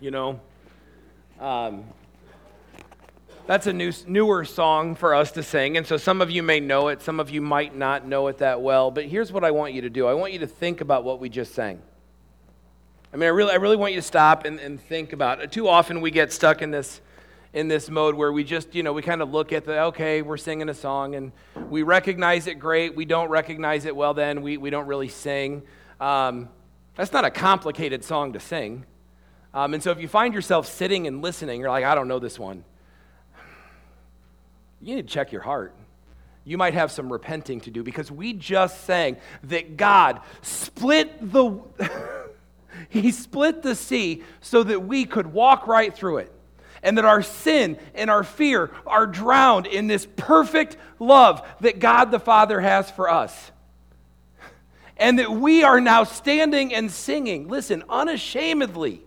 [0.00, 0.40] you know.
[1.40, 1.84] Um,
[3.46, 6.58] that's a new, newer song for us to sing, and so some of you may
[6.58, 8.90] know it, some of you might not know it that well.
[8.90, 11.20] But here's what I want you to do I want you to think about what
[11.20, 11.80] we just sang.
[13.12, 15.52] I mean, I really, I really want you to stop and, and think about it.
[15.52, 17.00] Too often we get stuck in this,
[17.52, 20.22] in this mode where we just, you know, we kind of look at the, okay,
[20.22, 21.32] we're singing a song and
[21.70, 22.96] we recognize it great.
[22.96, 25.62] We don't recognize it well, then we, we don't really sing.
[26.00, 26.48] Um,
[26.96, 28.84] that's not a complicated song to sing.
[29.56, 32.18] Um, and so if you find yourself sitting and listening, you're like, I don't know
[32.18, 32.62] this one.
[34.82, 35.74] You need to check your heart.
[36.44, 41.58] You might have some repenting to do because we just sang that God split the.
[42.90, 46.32] He split the sea so that we could walk right through it.
[46.82, 52.10] And that our sin and our fear are drowned in this perfect love that God
[52.10, 53.50] the Father has for us.
[54.98, 59.05] And that we are now standing and singing, listen, unashamedly,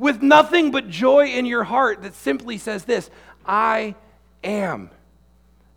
[0.00, 3.08] with nothing but joy in your heart that simply says this
[3.46, 3.94] I
[4.42, 4.90] am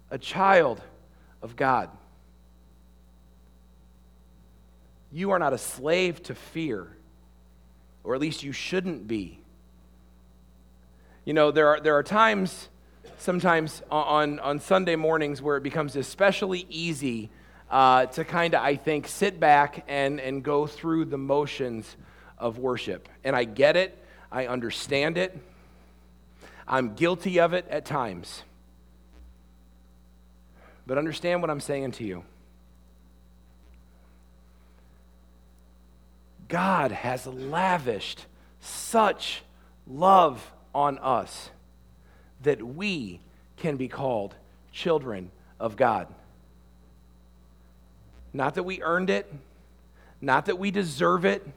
[0.09, 0.81] a child
[1.41, 1.89] of God.
[5.11, 6.87] You are not a slave to fear,
[8.03, 9.39] or at least you shouldn't be.
[11.25, 12.69] You know, there are, there are times,
[13.17, 17.29] sometimes on, on Sunday mornings, where it becomes especially easy
[17.69, 21.95] uh, to kind of, I think, sit back and, and go through the motions
[22.37, 23.07] of worship.
[23.23, 24.02] And I get it,
[24.33, 25.37] I understand it,
[26.67, 28.41] I'm guilty of it at times.
[30.87, 32.23] But understand what I'm saying to you.
[36.47, 38.25] God has lavished
[38.59, 39.43] such
[39.87, 41.51] love on us
[42.41, 43.19] that we
[43.57, 44.33] can be called
[44.71, 46.07] children of God.
[48.33, 49.31] Not that we earned it,
[50.21, 51.47] not that we deserve it,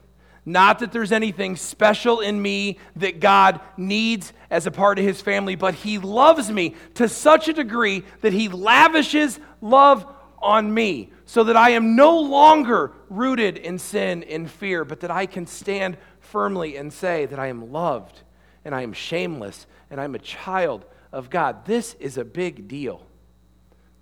[0.47, 5.21] not that there's anything special in me that God needs as a part of his
[5.21, 10.07] family, but he loves me to such a degree that he lavishes love
[10.41, 15.11] on me so that I am no longer rooted in sin and fear, but that
[15.11, 18.23] I can stand firmly and say that I am loved
[18.65, 21.67] and I am shameless and I'm a child of God.
[21.67, 23.05] This is a big deal.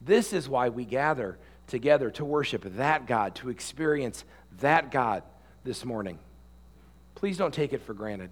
[0.02, 4.24] This is why we gather together to worship that God, to experience
[4.60, 5.22] that God
[5.64, 6.18] this morning.
[7.24, 8.28] Please don't take it for granted.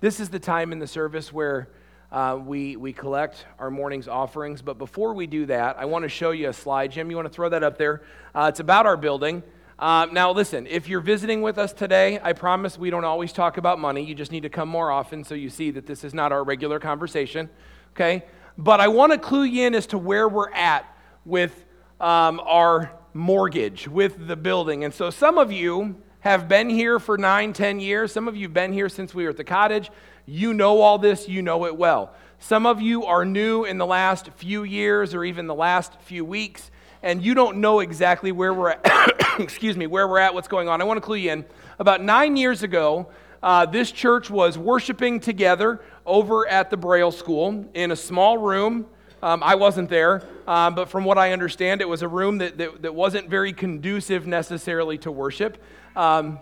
[0.00, 1.68] This is the time in the service where
[2.12, 4.62] uh, we, we collect our morning's offerings.
[4.62, 6.92] But before we do that, I want to show you a slide.
[6.92, 8.02] Jim, you want to throw that up there?
[8.32, 9.42] Uh, it's about our building.
[9.80, 13.56] Uh, now, listen, if you're visiting with us today, I promise we don't always talk
[13.56, 14.04] about money.
[14.04, 16.44] You just need to come more often so you see that this is not our
[16.44, 17.50] regular conversation,
[17.96, 18.24] okay?
[18.56, 20.86] But I want to clue you in as to where we're at
[21.24, 21.64] with
[21.98, 24.84] um, our mortgage, with the building.
[24.84, 28.12] And so some of you have been here for nine, ten years.
[28.12, 29.90] Some of you have been here since we were at the cottage.
[30.26, 32.12] You know all this, you know it well.
[32.38, 36.24] Some of you are new in the last few years or even the last few
[36.24, 36.70] weeks,
[37.02, 39.20] and you don't know exactly where we're at.
[39.38, 40.80] excuse me, where we're at, what's going on.
[40.80, 41.44] I want to clue you in.
[41.78, 43.08] About nine years ago,
[43.42, 48.86] uh, this church was worshiping together over at the Braille School in a small room.
[49.22, 52.56] Um, I wasn't there, um, but from what I understand, it was a room that,
[52.58, 55.62] that, that wasn't very conducive necessarily to worship.
[55.94, 56.38] Um,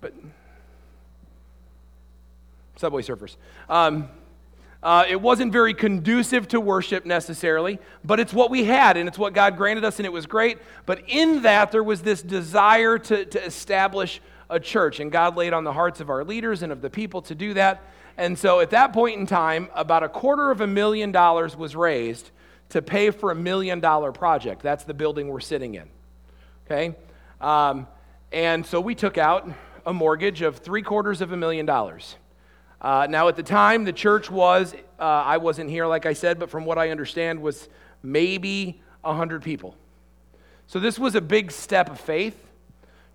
[0.00, 0.14] but
[2.76, 3.36] Subway Surfers.
[3.68, 4.08] Um,
[4.82, 9.18] uh, it wasn't very conducive to worship necessarily, but it's what we had and it's
[9.18, 10.58] what God granted us, and it was great.
[10.86, 14.20] But in that, there was this desire to, to establish
[14.50, 17.22] a church, and God laid on the hearts of our leaders and of the people
[17.22, 17.82] to do that.
[18.16, 21.74] And so at that point in time, about a quarter of a million dollars was
[21.74, 22.30] raised
[22.70, 24.62] to pay for a million dollar project.
[24.62, 25.88] That's the building we're sitting in.
[26.66, 26.96] Okay?
[27.40, 27.86] Um,
[28.32, 29.48] and so we took out
[29.84, 32.16] a mortgage of three quarters of a million dollars.
[32.80, 36.38] Uh, now, at the time, the church was, uh, I wasn't here, like I said,
[36.38, 37.68] but from what I understand, was
[38.02, 39.76] maybe 100 people.
[40.66, 42.36] So this was a big step of faith,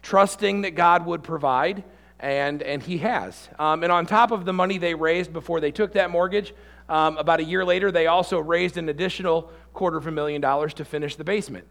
[0.01, 1.83] trusting that God would provide,
[2.19, 3.49] and, and He has.
[3.59, 6.53] Um, and on top of the money they raised before they took that mortgage,
[6.89, 10.73] um, about a year later, they also raised an additional quarter of a million dollars
[10.75, 11.67] to finish the basement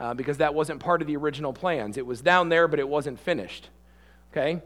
[0.00, 1.96] uh, because that wasn't part of the original plans.
[1.96, 3.68] It was down there, but it wasn't finished.
[4.32, 4.60] Okay?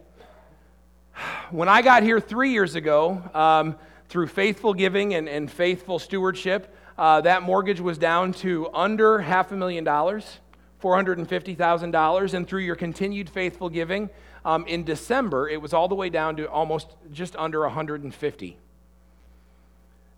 [1.50, 3.77] When I got here three years ago, um,
[4.09, 9.53] through faithful giving and, and faithful stewardship, uh, that mortgage was down to under half
[9.53, 10.41] a million dollars,
[10.82, 12.35] $450,000.
[12.35, 14.11] And through your continued faithful giving,
[14.45, 18.59] um, in December, it was all the way down to almost just under 150.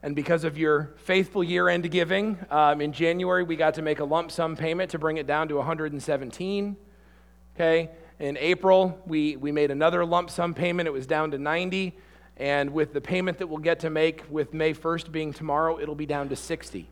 [0.05, 4.01] And because of your faithful year end giving, um, in January we got to make
[4.01, 6.77] a lump sum payment to bring it down to 117.
[7.55, 7.91] Okay?
[8.23, 10.87] in April, we, we made another lump sum payment.
[10.87, 11.93] It was down to 90.
[12.37, 15.97] And with the payment that we'll get to make with May 1st being tomorrow, it'll
[15.97, 16.89] be down to 60.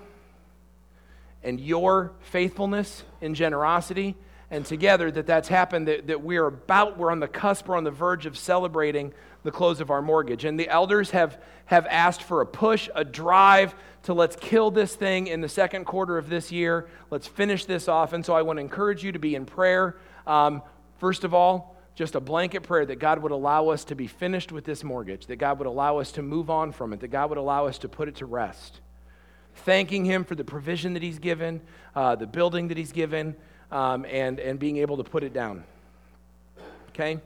[1.43, 4.15] and your faithfulness and generosity.
[4.49, 7.85] And together, that that's happened, that, that we're about, we're on the cusp, we're on
[7.85, 10.45] the verge of celebrating the close of our mortgage.
[10.45, 14.95] And the elders have, have asked for a push, a drive to let's kill this
[14.95, 16.87] thing in the second quarter of this year.
[17.09, 18.13] Let's finish this off.
[18.13, 19.95] And so I want to encourage you to be in prayer.
[20.25, 20.61] Um,
[20.99, 24.51] first of all, just a blanket prayer that God would allow us to be finished
[24.51, 27.29] with this mortgage, that God would allow us to move on from it, that God
[27.29, 28.79] would allow us to put it to rest.
[29.53, 31.61] Thanking Him for the provision that He's given,
[31.95, 33.35] uh, the building that He's given,
[33.71, 35.63] um, and, and being able to put it down.
[36.89, 37.19] Okay?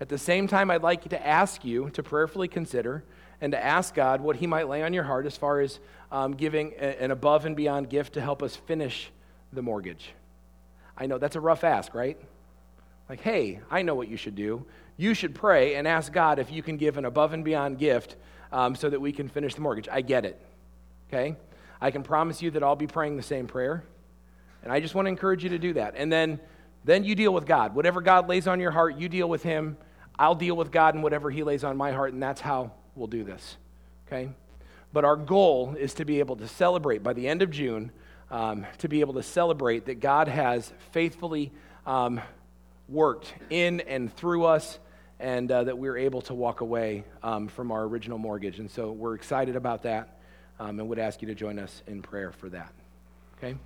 [0.00, 3.04] At the same time, I'd like to ask you to prayerfully consider
[3.40, 5.78] and to ask God what He might lay on your heart as far as
[6.10, 9.10] um, giving an above and beyond gift to help us finish
[9.52, 10.12] the mortgage.
[10.96, 12.18] I know that's a rough ask, right?
[13.08, 14.64] Like, hey, I know what you should do.
[14.96, 18.16] You should pray and ask God if you can give an above and beyond gift
[18.52, 19.88] um, so that we can finish the mortgage.
[19.90, 20.40] I get it.
[21.08, 21.36] Okay?
[21.80, 23.82] I can promise you that I'll be praying the same prayer.
[24.62, 25.94] And I just want to encourage you to do that.
[25.96, 26.38] And then,
[26.84, 27.74] then you deal with God.
[27.74, 29.76] Whatever God lays on your heart, you deal with Him.
[30.20, 33.06] I'll deal with God and whatever He lays on my heart, and that's how we'll
[33.06, 33.56] do this.
[34.06, 34.28] Okay?
[34.92, 37.90] But our goal is to be able to celebrate by the end of June,
[38.30, 41.52] um, to be able to celebrate that God has faithfully
[41.86, 42.20] um,
[42.86, 44.78] worked in and through us,
[45.18, 48.58] and uh, that we're able to walk away um, from our original mortgage.
[48.58, 50.20] And so we're excited about that
[50.58, 52.72] um, and would ask you to join us in prayer for that.
[53.38, 53.56] Okay?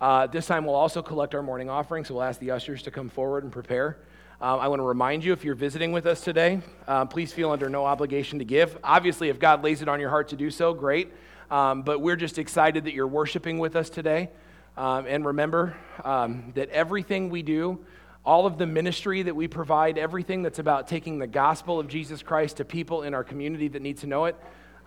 [0.00, 2.90] Uh, this time we'll also collect our morning offering, so we'll ask the ushers to
[2.90, 3.98] come forward and prepare.
[4.42, 7.50] Uh, I want to remind you if you're visiting with us today, uh, please feel
[7.50, 8.78] under no obligation to give.
[8.82, 11.12] Obviously, if God lays it on your heart to do so, great.
[11.50, 14.30] Um, but we're just excited that you're worshiping with us today.
[14.78, 17.84] Um, and remember um, that everything we do,
[18.24, 22.22] all of the ministry that we provide, everything that's about taking the gospel of Jesus
[22.22, 24.36] Christ to people in our community that need to know it,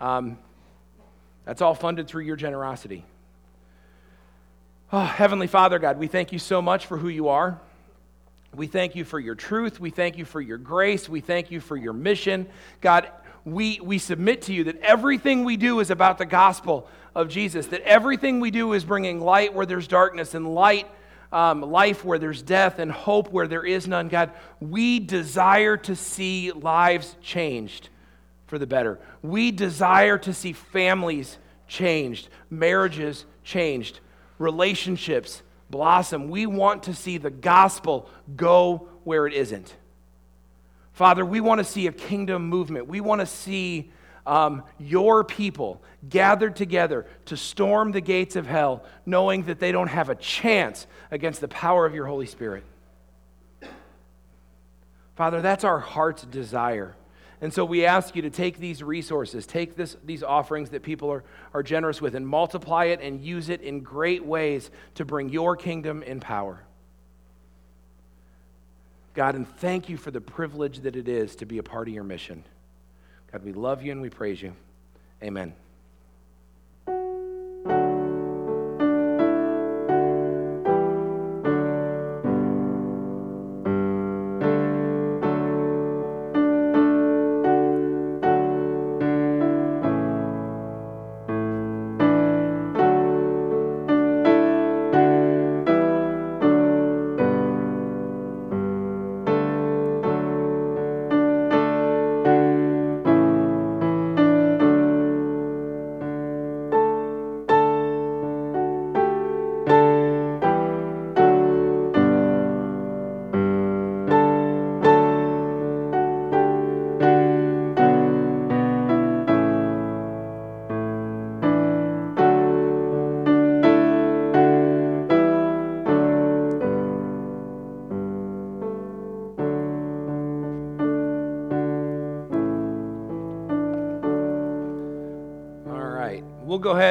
[0.02, 0.40] um,
[1.46, 3.06] that's all funded through your generosity.
[4.92, 7.62] Oh, Heavenly Father, God, we thank you so much for who you are.
[8.56, 9.80] We thank you for your truth.
[9.80, 11.10] We thank you for your grace.
[11.10, 12.48] We thank you for your mission.
[12.82, 13.10] God,
[13.46, 17.68] we, we submit to you that everything we do is about the gospel of Jesus,
[17.68, 20.88] that everything we do is bringing light where there's darkness and light,
[21.32, 24.08] um, life where there's death, and hope where there is none.
[24.08, 27.90] God, we desire to see lives changed
[28.48, 29.00] for the better.
[29.22, 34.00] We desire to see families changed, marriages changed,
[34.38, 35.42] relationships
[35.74, 36.30] blossom.
[36.30, 39.76] We want to see the gospel go where it isn't.
[40.92, 42.86] Father, we want to see a kingdom movement.
[42.86, 43.92] We want to see
[44.28, 49.88] um, your people gathered together to storm the gates of hell, knowing that they don't
[49.88, 52.64] have a chance against the power of your Holy Spirit.
[55.16, 56.96] Father, that's our heart's desire.
[57.44, 61.12] And so we ask you to take these resources, take this, these offerings that people
[61.12, 65.28] are, are generous with, and multiply it and use it in great ways to bring
[65.28, 66.64] your kingdom in power.
[69.14, 71.94] God, and thank you for the privilege that it is to be a part of
[71.94, 72.46] your mission.
[73.30, 74.56] God, we love you and we praise you.
[75.22, 75.54] Amen.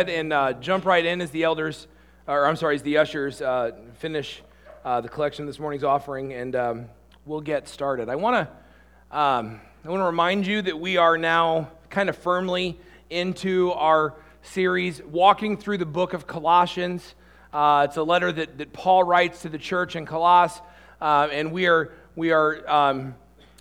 [0.03, 1.87] Ahead and uh, jump right in as the elders,
[2.27, 4.43] or I'm sorry, as the ushers uh, finish
[4.85, 6.87] uh, the collection of this morning's offering, and um,
[7.25, 8.09] we'll get started.
[8.09, 12.17] I want to um, I want to remind you that we are now kind of
[12.17, 12.81] firmly
[13.11, 17.15] into our series, walking through the book of Colossians.
[17.53, 20.61] Uh, it's a letter that, that Paul writes to the church in Colossus,
[21.01, 23.15] uh, and we are, we are um,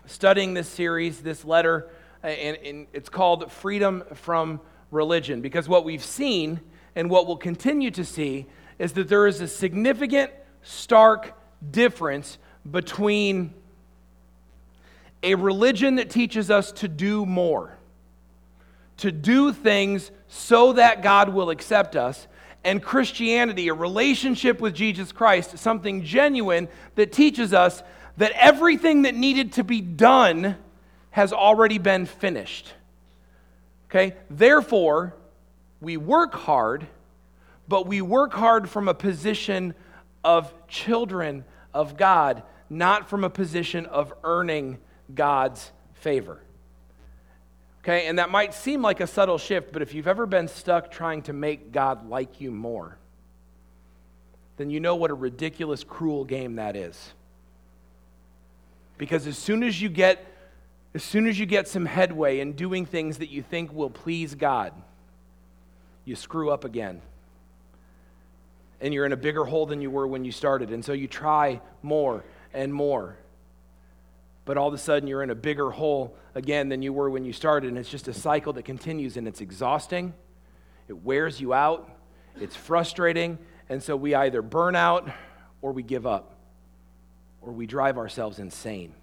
[0.08, 1.90] studying this series, this letter,
[2.24, 4.60] and, and it's called Freedom from
[4.92, 6.60] Religion, because what we've seen
[6.96, 8.46] and what we'll continue to see
[8.78, 10.32] is that there is a significant,
[10.62, 11.34] stark
[11.72, 12.38] difference
[12.70, 13.54] between
[15.24, 17.78] a religion that teaches us to do more,
[18.98, 22.28] to do things so that God will accept us,
[22.64, 27.82] and Christianity, a relationship with Jesus Christ, something genuine that teaches us
[28.18, 30.58] that everything that needed to be done
[31.12, 32.74] has already been finished.
[33.92, 34.16] Okay?
[34.30, 35.14] Therefore,
[35.82, 36.88] we work hard,
[37.68, 39.74] but we work hard from a position
[40.24, 41.44] of children
[41.74, 44.78] of God, not from a position of earning
[45.14, 46.40] God's favor.
[47.84, 50.92] Okay, and that might seem like a subtle shift, but if you've ever been stuck
[50.92, 52.98] trying to make God like you more,
[54.58, 57.14] then you know what a ridiculous, cruel game that is.
[59.00, 60.31] Because as soon as you get
[60.94, 64.36] as soon as you get some headway in doing things that you think will please
[64.36, 64.74] God,
[66.06, 67.02] you screw up again.
[68.82, 70.72] And you're in a bigger hole than you were when you started.
[70.72, 73.18] And so you try more and more
[74.46, 77.26] but all of a sudden you're in a bigger hole again than you were when
[77.26, 77.70] you started.
[77.70, 80.14] And it's just a cycle that continues and it's exhausting,
[80.88, 81.90] it wears you out,
[82.40, 83.38] it's frustrating.
[83.70, 85.10] And so we either burn out
[85.62, 86.36] or we give up
[87.42, 88.94] or we drive ourselves insane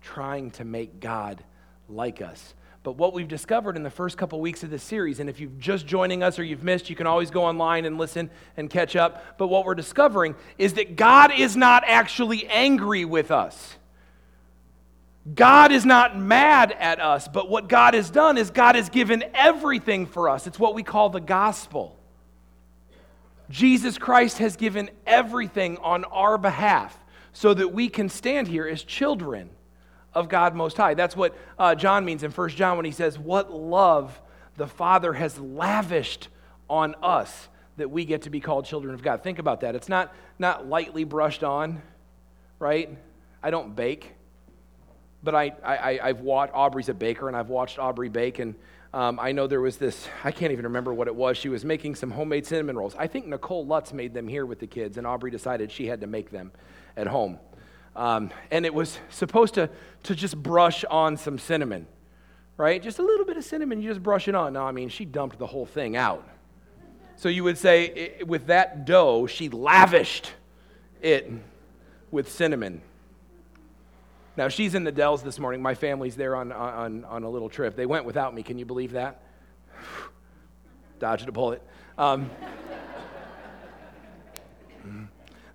[0.00, 1.42] trying to make God
[1.88, 2.54] like us.
[2.82, 5.58] But what we've discovered in the first couple weeks of this series, and if you've
[5.58, 8.96] just joining us or you've missed, you can always go online and listen and catch
[8.96, 9.36] up.
[9.36, 13.76] But what we're discovering is that God is not actually angry with us.
[15.34, 19.24] God is not mad at us, but what God has done is God has given
[19.34, 20.46] everything for us.
[20.46, 21.98] It's what we call the gospel.
[23.50, 26.96] Jesus Christ has given everything on our behalf
[27.34, 29.50] so that we can stand here as children
[30.14, 30.94] of God Most High.
[30.94, 34.20] That's what uh, John means in 1 John when he says, What love
[34.56, 36.28] the Father has lavished
[36.68, 39.22] on us that we get to be called children of God.
[39.22, 39.74] Think about that.
[39.74, 41.80] It's not, not lightly brushed on,
[42.58, 42.96] right?
[43.42, 44.14] I don't bake
[45.22, 48.54] but I, I, I've watched, Aubrey's a baker, and I've watched Aubrey bake, and
[48.92, 51.36] um, I know there was this, I can't even remember what it was.
[51.36, 52.94] She was making some homemade cinnamon rolls.
[52.98, 56.00] I think Nicole Lutz made them here with the kids, and Aubrey decided she had
[56.00, 56.52] to make them
[56.96, 57.38] at home.
[57.96, 59.68] Um, and it was supposed to,
[60.04, 61.86] to just brush on some cinnamon,
[62.56, 62.82] right?
[62.82, 64.52] Just a little bit of cinnamon, you just brush it on.
[64.52, 66.26] No, I mean, she dumped the whole thing out.
[67.16, 70.32] So you would say, with that dough, she lavished
[71.02, 71.30] it
[72.10, 72.80] with cinnamon.
[74.36, 75.60] Now, she's in the Dells this morning.
[75.60, 77.76] My family's there on, on, on a little trip.
[77.76, 78.42] They went without me.
[78.42, 79.20] Can you believe that?
[80.98, 81.62] Dodged a bullet.
[81.98, 82.30] Um,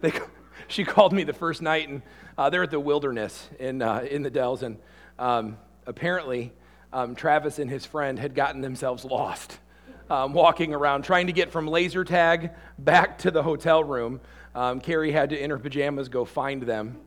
[0.02, 0.12] they,
[0.68, 2.04] she called me the first night, and
[2.38, 4.64] uh, they're at the wilderness in, uh, in the Dells.
[4.64, 4.78] And
[5.18, 6.52] um, apparently,
[6.92, 9.60] um, Travis and his friend had gotten themselves lost.
[10.08, 14.22] Um, walking around trying to get from laser tag back to the hotel room.
[14.54, 17.00] Um, Carrie had to, in her pajamas, go find them.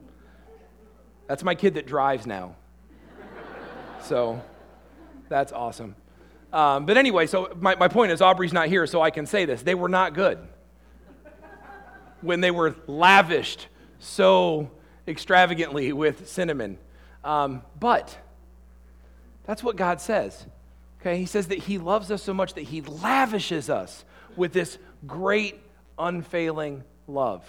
[1.28, 2.56] That's my kid that drives now.
[4.02, 4.42] so
[5.28, 5.94] that's awesome.
[6.52, 9.44] Um, but anyway, so my, my point is Aubrey's not here, so I can say
[9.44, 9.62] this.
[9.62, 10.38] They were not good.
[12.20, 13.68] when they were lavished
[13.98, 14.70] so
[15.08, 16.78] extravagantly with cinnamon.
[17.24, 18.16] Um, but
[19.44, 20.46] that's what God says.
[21.00, 24.04] Okay, He says that He loves us so much that He lavishes us
[24.36, 25.60] with this great,
[25.98, 27.44] unfailing love.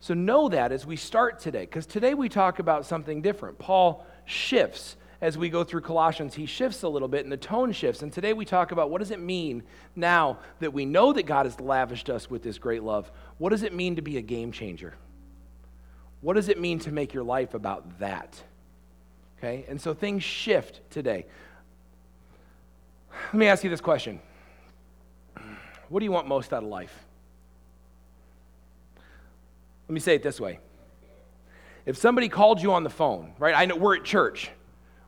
[0.00, 3.58] So know that as we start today, because today we talk about something different.
[3.58, 6.34] Paul shifts as we go through Colossians.
[6.34, 8.02] He shifts a little bit and the tone shifts.
[8.02, 9.62] And today we talk about what does it mean
[9.94, 13.10] now that we know that God has lavished us with this great love?
[13.38, 14.94] What does it mean to be a game changer?
[16.22, 18.42] What does it mean to make your life about that?
[19.38, 19.66] Okay?
[19.68, 21.26] And so things shift today.
[23.26, 24.20] Let me ask you this question
[25.88, 26.96] What do you want most out of life?
[29.88, 30.60] Let me say it this way.
[31.84, 33.54] If somebody called you on the phone, right?
[33.54, 34.50] I know we're at church.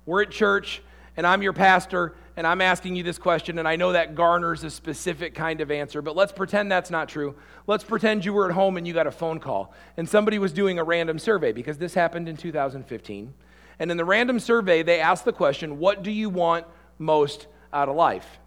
[0.06, 0.82] We're at church,
[1.16, 4.64] and I'm your pastor, and I'm asking you this question, and I know that garners
[4.64, 7.36] a specific kind of answer, but let's pretend that's not true.
[7.66, 10.52] Let's pretend you were at home and you got a phone call, and somebody was
[10.52, 13.32] doing a random survey, because this happened in 2015.
[13.78, 16.66] And in the random survey, they asked the question, What do you want
[16.98, 18.38] most out of life?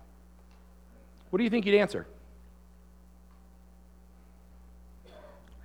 [1.29, 2.07] What do you think you'd answer?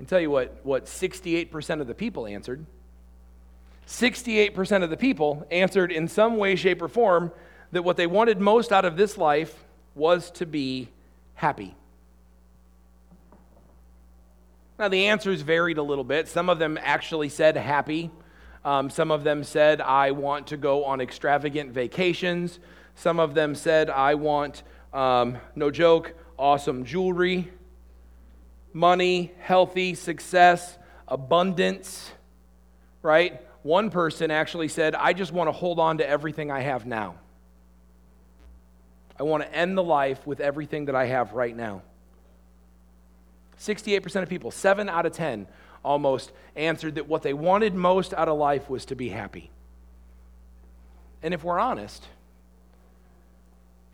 [0.00, 2.66] I tell you what, what 68% of the people answered.
[3.86, 7.30] 68% of the people answered in some way, shape, or form
[7.72, 9.64] that what they wanted most out of this life
[9.94, 10.88] was to be
[11.34, 11.74] happy.
[14.78, 16.28] Now, the answers varied a little bit.
[16.28, 18.10] Some of them actually said happy.
[18.64, 22.58] Um, some of them said, I want to go on extravagant vacations.
[22.94, 24.62] Some of them said, I want,
[24.92, 27.50] um, no joke, awesome jewelry,
[28.72, 32.10] money, healthy, success, abundance,
[33.02, 33.40] right?
[33.62, 37.16] One person actually said, I just want to hold on to everything I have now.
[39.18, 41.82] I want to end the life with everything that I have right now.
[43.58, 45.46] 68% of people, 7 out of 10
[45.84, 49.50] almost, answered that what they wanted most out of life was to be happy.
[51.22, 52.04] And if we're honest,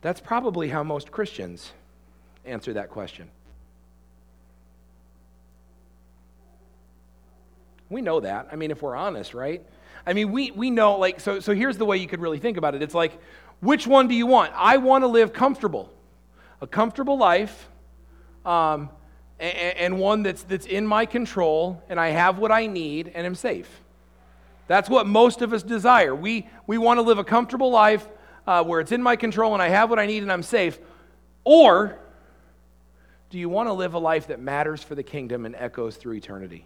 [0.01, 1.73] that's probably how most Christians
[2.45, 3.29] answer that question.
[7.91, 8.49] We know that.
[8.53, 9.65] I mean, if we're honest, right?
[10.07, 12.57] I mean, we, we know, like, so, so here's the way you could really think
[12.57, 12.83] about it.
[12.83, 13.19] It's like,
[13.61, 14.53] which one do you want?
[14.55, 15.93] I want to live comfortable,
[16.61, 17.69] a comfortable life,
[18.45, 18.91] um,
[19.41, 23.27] and, and one that's, that's in my control, and I have what I need, and
[23.27, 23.69] I'm safe.
[24.67, 26.15] That's what most of us desire.
[26.15, 28.07] We, we want to live a comfortable life
[28.47, 30.79] uh, where it's in my control, and I have what I need, and I'm safe.
[31.45, 31.99] Or
[33.31, 36.15] do you want to live a life that matters for the kingdom and echoes through
[36.15, 36.65] eternity?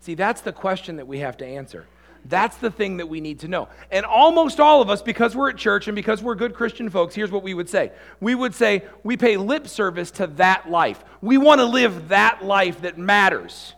[0.00, 1.86] See, that's the question that we have to answer.
[2.28, 3.68] That's the thing that we need to know.
[3.90, 7.14] And almost all of us, because we're at church and because we're good Christian folks,
[7.14, 7.92] here's what we would say.
[8.20, 11.02] We would say, we pay lip service to that life.
[11.20, 13.74] We want to live that life that matters.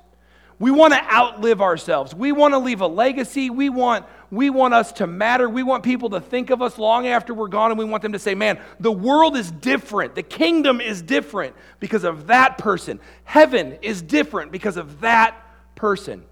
[0.59, 2.15] We want to outlive ourselves.
[2.15, 3.49] We want to leave a legacy.
[3.49, 5.49] We want, we want us to matter.
[5.49, 8.13] We want people to think of us long after we're gone, and we want them
[8.13, 10.17] to say, man, the world is different.
[10.17, 12.99] The kingdom is different because of that person.
[13.23, 15.37] Heaven is different because of that
[15.77, 16.25] person.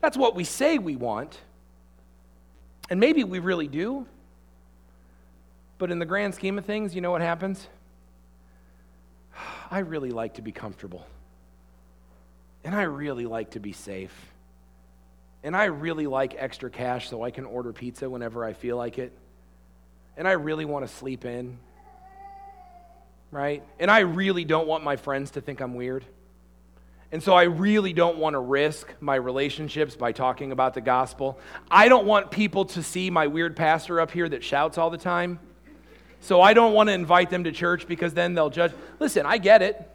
[0.00, 1.38] That's what we say we want.
[2.90, 4.06] And maybe we really do.
[5.78, 7.66] But in the grand scheme of things, you know what happens?
[9.70, 11.06] I really like to be comfortable.
[12.64, 14.14] And I really like to be safe.
[15.44, 18.98] And I really like extra cash so I can order pizza whenever I feel like
[18.98, 19.12] it.
[20.16, 21.58] And I really want to sleep in.
[23.30, 23.62] Right?
[23.78, 26.04] And I really don't want my friends to think I'm weird.
[27.10, 31.38] And so I really don't want to risk my relationships by talking about the gospel.
[31.70, 34.98] I don't want people to see my weird pastor up here that shouts all the
[34.98, 35.38] time.
[36.20, 38.72] So I don't want to invite them to church because then they'll judge.
[38.98, 39.90] Listen, I get it,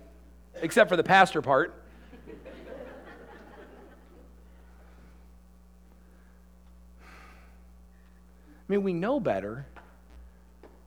[0.62, 1.76] except for the pastor part.
[8.68, 9.68] I mean, we know better.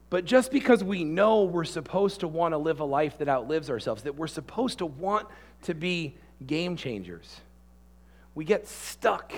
[0.09, 3.69] But just because we know we're supposed to want to live a life that outlives
[3.69, 5.27] ourselves, that we're supposed to want
[5.63, 6.15] to be
[6.45, 7.41] game changers.
[8.35, 9.33] We get stuck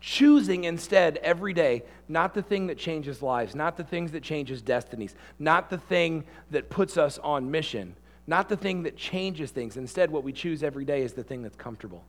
[0.00, 4.60] choosing instead every day not the thing that changes lives, not the things that changes
[4.60, 7.94] destinies, not the thing that puts us on mission,
[8.26, 9.76] not the thing that changes things.
[9.76, 12.04] Instead, what we choose every day is the thing that's comfortable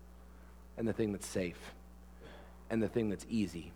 [0.77, 1.71] and the thing that's safe
[2.69, 3.71] and the thing that's easy.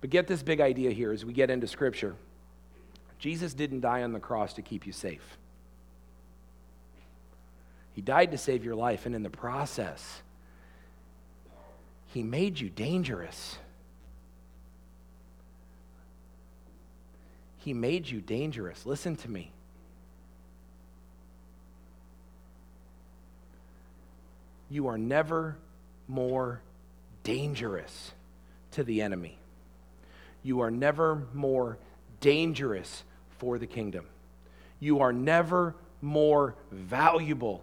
[0.00, 2.14] But get this big idea here as we get into Scripture.
[3.18, 5.38] Jesus didn't die on the cross to keep you safe.
[7.94, 10.22] He died to save your life, and in the process,
[12.08, 13.58] He made you dangerous.
[17.58, 18.84] He made you dangerous.
[18.84, 19.50] Listen to me.
[24.68, 25.56] You are never
[26.08, 26.60] more
[27.22, 28.12] dangerous
[28.72, 29.38] to the enemy.
[30.42, 31.78] You are never more
[32.20, 33.04] dangerous
[33.38, 34.06] for the kingdom.
[34.80, 37.62] You are never more valuable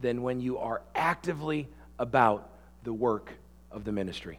[0.00, 2.48] than when you are actively about
[2.84, 3.32] the work
[3.70, 4.38] of the ministry,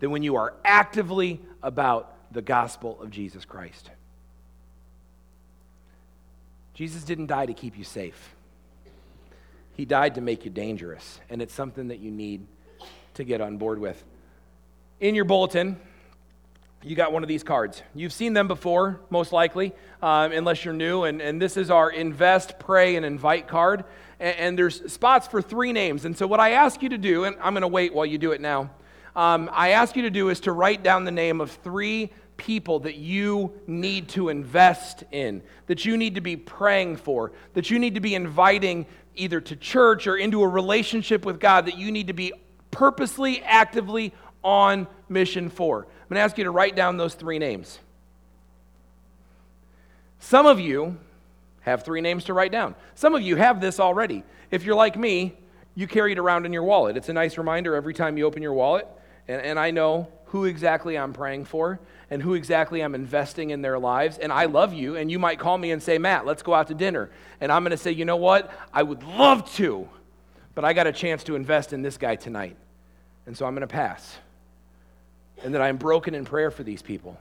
[0.00, 3.90] than when you are actively about the gospel of Jesus Christ.
[6.74, 8.34] Jesus didn't die to keep you safe.
[9.74, 12.46] He died to make you dangerous, and it's something that you need
[13.14, 14.02] to get on board with.
[15.00, 15.76] In your bulletin,
[16.82, 17.82] you got one of these cards.
[17.94, 21.02] You've seen them before, most likely, um, unless you're new.
[21.04, 23.84] And, and this is our invest, pray, and invite card.
[24.20, 26.04] And, and, there's spots for three names.
[26.04, 28.18] And so, what I ask you to do, and I'm going to wait while you
[28.18, 28.70] do it now,
[29.14, 32.78] um, I ask you to do is to write down the name of three people
[32.80, 37.78] that you need to invest in, that you need to be praying for, that you
[37.78, 41.90] need to be inviting either to church or into a relationship with God, that you
[41.90, 42.32] need to be
[42.70, 45.80] purposely, actively on mission for.
[45.80, 47.78] I'm going to ask you to write down those three names.
[50.20, 50.96] Some of you
[51.68, 52.74] have three names to write down.
[52.94, 54.24] Some of you have this already.
[54.50, 55.36] If you're like me,
[55.74, 56.96] you carry it around in your wallet.
[56.96, 58.86] It's a nice reminder every time you open your wallet.
[59.28, 63.62] And, and I know who exactly I'm praying for and who exactly I'm investing in
[63.62, 64.18] their lives.
[64.18, 66.68] And I love you, and you might call me and say, Matt, let's go out
[66.68, 67.10] to dinner.
[67.40, 68.50] And I'm going to say, you know what?
[68.72, 69.88] I would love to,
[70.54, 72.56] but I got a chance to invest in this guy tonight.
[73.26, 74.16] And so I'm going to pass.
[75.44, 77.18] And that I'm broken in prayer for these people.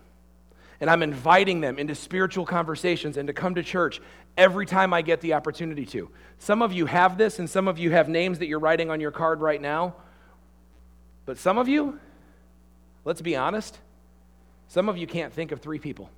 [0.80, 4.00] And I'm inviting them into spiritual conversations and to come to church
[4.38, 6.10] every time I get the opportunity to.
[6.38, 9.00] Some of you have this, and some of you have names that you're writing on
[9.00, 9.96] your card right now.
[11.26, 12.00] But some of you,
[13.08, 13.80] Let's be honest.
[14.68, 16.10] Some of you can't think of three people.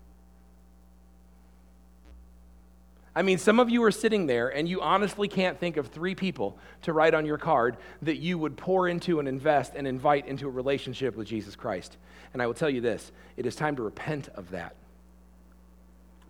[3.19, 6.15] I mean, some of you are sitting there and you honestly can't think of three
[6.15, 10.25] people to write on your card that you would pour into and invest and invite
[10.25, 11.97] into a relationship with Jesus Christ.
[12.31, 14.73] And I will tell you this it is time to repent of that.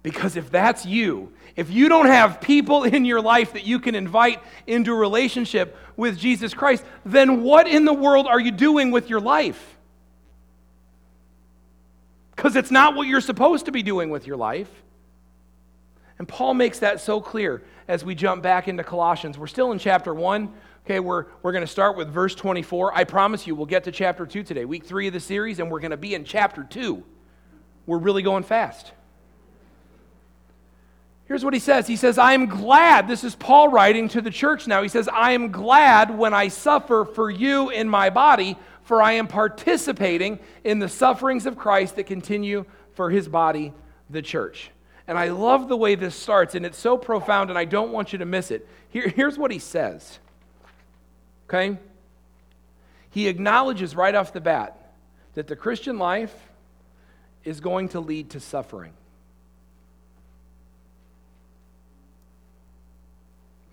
[0.02, 3.94] Because if that's you, if you don't have people in your life that you can
[3.94, 8.90] invite into a relationship with Jesus Christ, then what in the world are you doing
[8.90, 9.78] with your life?
[12.40, 14.70] because it's not what you're supposed to be doing with your life.
[16.20, 19.38] And Paul makes that so clear as we jump back into Colossians.
[19.38, 20.54] We're still in chapter 1.
[20.86, 22.96] Okay, we're, we're going to start with verse 24.
[22.96, 25.72] I promise you, we'll get to chapter 2 today, week 3 of the series, and
[25.72, 27.04] we're going to be in chapter 2.
[27.86, 28.92] We're really going fast.
[31.26, 33.08] Here's what he says He says, I am glad.
[33.08, 34.82] This is Paul writing to the church now.
[34.82, 38.58] He says, I am glad when I suffer for you in my body
[38.90, 43.72] for I am participating in the sufferings of Christ that continue for his body,
[44.10, 44.72] the church.
[45.10, 48.14] And I love the way this starts, and it's so profound, and I don't want
[48.14, 48.68] you to miss it.
[48.90, 50.20] Here, here's what he says.
[51.48, 51.80] Okay?
[53.10, 54.92] He acknowledges right off the bat
[55.34, 56.36] that the Christian life
[57.44, 58.94] is going to lead to suffering.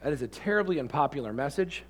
[0.02, 1.82] That is a terribly unpopular message,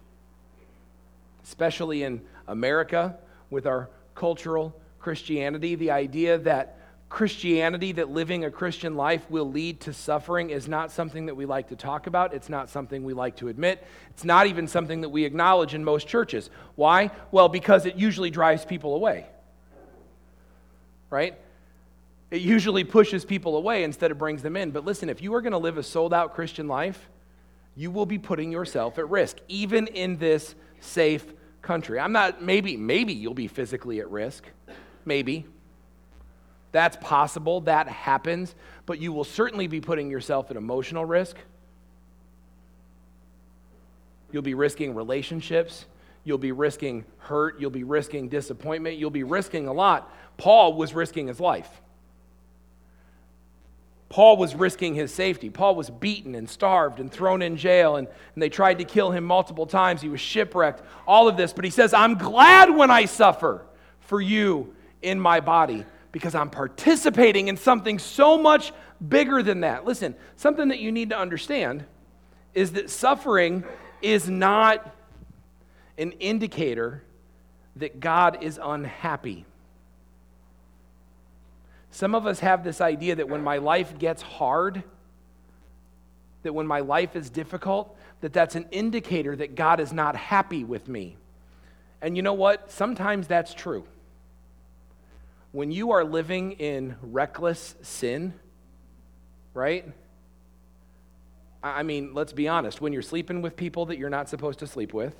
[1.44, 3.16] especially in America
[3.50, 5.76] with our cultural Christianity.
[5.76, 6.75] The idea that
[7.08, 11.46] Christianity, that living a Christian life will lead to suffering, is not something that we
[11.46, 12.34] like to talk about.
[12.34, 13.86] It's not something we like to admit.
[14.10, 16.50] It's not even something that we acknowledge in most churches.
[16.74, 17.10] Why?
[17.30, 19.26] Well, because it usually drives people away.
[21.08, 21.38] Right?
[22.32, 24.72] It usually pushes people away instead of brings them in.
[24.72, 27.08] But listen, if you are going to live a sold out Christian life,
[27.76, 31.24] you will be putting yourself at risk, even in this safe
[31.62, 32.00] country.
[32.00, 34.44] I'm not, maybe, maybe you'll be physically at risk.
[35.04, 35.46] Maybe.
[36.72, 37.62] That's possible.
[37.62, 38.54] That happens.
[38.84, 41.36] But you will certainly be putting yourself at emotional risk.
[44.32, 45.86] You'll be risking relationships.
[46.24, 47.60] You'll be risking hurt.
[47.60, 48.98] You'll be risking disappointment.
[48.98, 50.12] You'll be risking a lot.
[50.36, 51.70] Paul was risking his life.
[54.08, 55.50] Paul was risking his safety.
[55.50, 59.10] Paul was beaten and starved and thrown in jail, and, and they tried to kill
[59.10, 60.00] him multiple times.
[60.00, 61.52] He was shipwrecked, all of this.
[61.52, 63.64] But he says, I'm glad when I suffer
[64.00, 68.72] for you in my body because I'm participating in something so much
[69.06, 69.84] bigger than that.
[69.84, 71.84] Listen, something that you need to understand
[72.54, 73.64] is that suffering
[74.00, 74.94] is not
[75.98, 77.02] an indicator
[77.76, 79.44] that God is unhappy.
[81.90, 84.82] Some of us have this idea that when my life gets hard,
[86.42, 90.64] that when my life is difficult, that that's an indicator that God is not happy
[90.64, 91.16] with me.
[92.00, 92.70] And you know what?
[92.70, 93.84] Sometimes that's true.
[95.56, 98.34] When you are living in reckless sin,
[99.54, 99.90] right?
[101.62, 102.82] I mean, let's be honest.
[102.82, 105.16] When you're sleeping with people that you're not supposed to sleep with,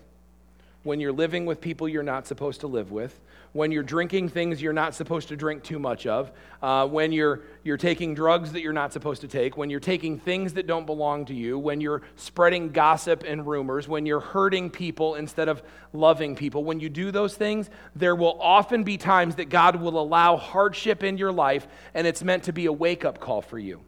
[0.86, 3.20] when you're living with people you're not supposed to live with,
[3.52, 6.30] when you're drinking things you're not supposed to drink too much of,
[6.62, 10.16] uh, when you're, you're taking drugs that you're not supposed to take, when you're taking
[10.16, 14.70] things that don't belong to you, when you're spreading gossip and rumors, when you're hurting
[14.70, 15.60] people instead of
[15.92, 19.98] loving people, when you do those things, there will often be times that God will
[19.98, 23.58] allow hardship in your life, and it's meant to be a wake up call for
[23.58, 23.80] you.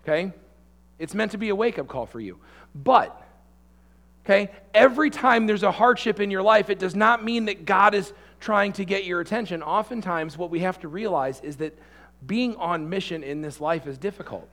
[0.00, 0.32] Okay?
[0.98, 2.38] It's meant to be a wake up call for you.
[2.74, 3.20] But,
[4.24, 4.50] Okay?
[4.72, 8.12] Every time there's a hardship in your life, it does not mean that God is
[8.40, 9.62] trying to get your attention.
[9.62, 11.78] Oftentimes, what we have to realize is that
[12.26, 14.48] being on mission in this life is difficult.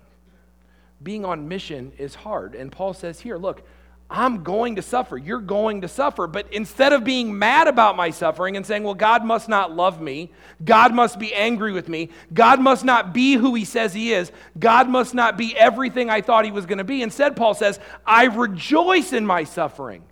[1.02, 2.54] Being on mission is hard.
[2.54, 3.66] And Paul says here, look,
[4.12, 5.18] I'm going to suffer.
[5.18, 6.28] You're going to suffer.
[6.28, 10.02] But instead of being mad about my suffering and saying, well, God must not love
[10.02, 10.30] me,
[10.64, 14.32] God must be angry with me, God must not be who he says he is,
[14.60, 17.02] God must not be everything I thought he was going to be.
[17.02, 20.04] Instead, Paul says, I rejoice in my suffering.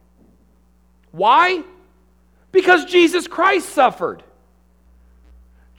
[1.12, 1.64] Why?
[2.54, 4.24] Because Jesus Christ suffered.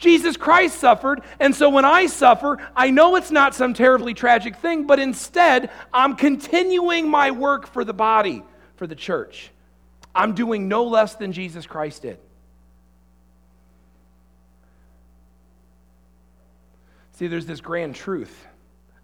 [0.00, 4.56] Jesus Christ suffered, and so when I suffer, I know it's not some terribly tragic
[4.56, 8.42] thing, but instead, I'm continuing my work for the body,
[8.76, 9.50] for the church.
[10.14, 12.18] I'm doing no less than Jesus Christ did.
[17.12, 18.46] See, there's this grand truth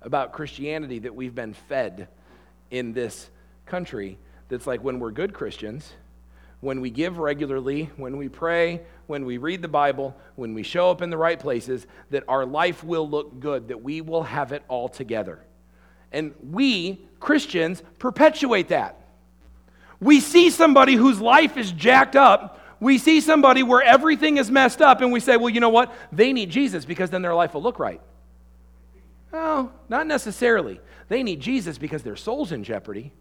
[0.01, 2.09] about Christianity that we've been fed
[2.71, 3.29] in this
[3.67, 4.17] country
[4.49, 5.93] that's like when we're good Christians,
[6.67, 10.91] when we give regularly, when we pray, when we read the Bible, when we show
[10.91, 14.51] up in the right places, that our life will look good, that we will have
[14.51, 15.39] it all together.
[16.11, 19.01] And we, Christians, perpetuate that.
[20.01, 22.61] We see somebody whose life is jacked up.
[22.81, 25.95] We see somebody where everything is messed up, and we say, well, you know what?
[26.11, 28.01] They need Jesus because then their life will look right.
[29.33, 30.81] No, not necessarily.
[31.07, 33.13] They need Jesus because their soul's in jeopardy.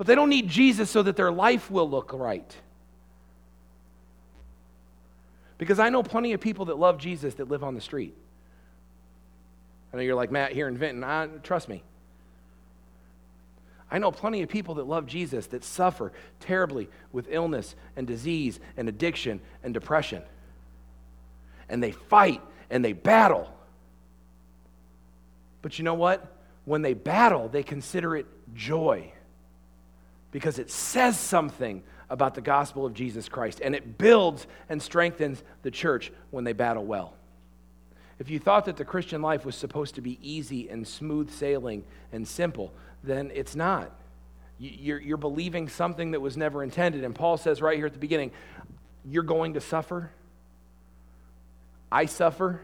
[0.00, 2.56] But they don't need Jesus so that their life will look right.
[5.58, 8.14] Because I know plenty of people that love Jesus that live on the street.
[9.92, 11.04] I know you're like Matt here in Vinton.
[11.04, 11.82] I, trust me.
[13.90, 18.58] I know plenty of people that love Jesus that suffer terribly with illness and disease
[18.78, 20.22] and addiction and depression.
[21.68, 23.52] And they fight and they battle.
[25.60, 26.26] But you know what?
[26.64, 29.12] When they battle, they consider it joy
[30.30, 35.42] because it says something about the gospel of Jesus Christ and it builds and strengthens
[35.62, 37.14] the church when they battle well.
[38.18, 41.84] If you thought that the Christian life was supposed to be easy and smooth sailing
[42.12, 43.90] and simple, then it's not.
[44.58, 47.02] You're, you're believing something that was never intended.
[47.02, 48.30] And Paul says right here at the beginning,
[49.06, 50.10] you're going to suffer.
[51.90, 52.60] I suffer,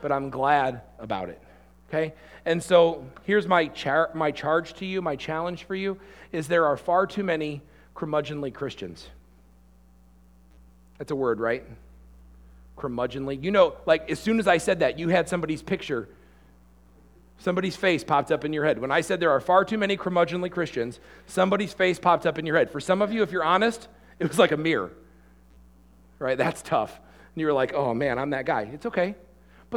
[0.00, 1.42] but I'm glad about it.
[1.88, 2.14] Okay?
[2.44, 5.98] And so here's my, char- my charge to you, my challenge for you
[6.32, 7.62] is there are far too many
[7.94, 9.08] curmudgeonly Christians.
[10.98, 11.64] That's a word, right?
[12.76, 13.42] Curmudgeonly.
[13.42, 16.08] You know, like as soon as I said that, you had somebody's picture,
[17.38, 18.78] somebody's face popped up in your head.
[18.78, 22.46] When I said there are far too many curmudgeonly Christians, somebody's face popped up in
[22.46, 22.70] your head.
[22.70, 24.90] For some of you, if you're honest, it was like a mirror.
[26.18, 26.38] Right?
[26.38, 26.98] That's tough.
[27.34, 28.70] And you were like, oh man, I'm that guy.
[28.72, 29.14] It's okay.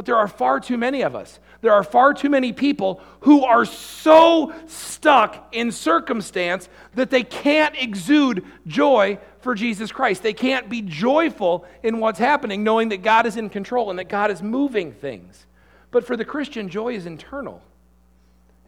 [0.00, 1.38] But there are far too many of us.
[1.60, 7.74] There are far too many people who are so stuck in circumstance that they can't
[7.76, 10.22] exude joy for Jesus Christ.
[10.22, 14.08] They can't be joyful in what's happening, knowing that God is in control and that
[14.08, 15.44] God is moving things.
[15.90, 17.60] But for the Christian, joy is internal,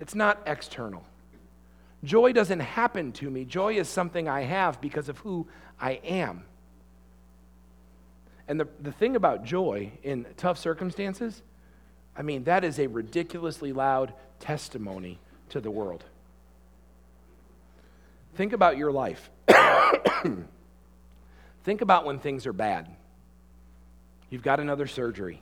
[0.01, 1.03] it's not external.
[2.05, 5.47] Joy doesn't happen to me, joy is something I have because of who
[5.81, 6.45] I am.
[8.53, 11.41] And the, the thing about joy in tough circumstances,
[12.15, 16.05] I mean, that is a ridiculously loud testimony to the world.
[18.35, 19.31] Think about your life.
[21.65, 22.95] Think about when things are bad.
[24.29, 25.41] You've got another surgery.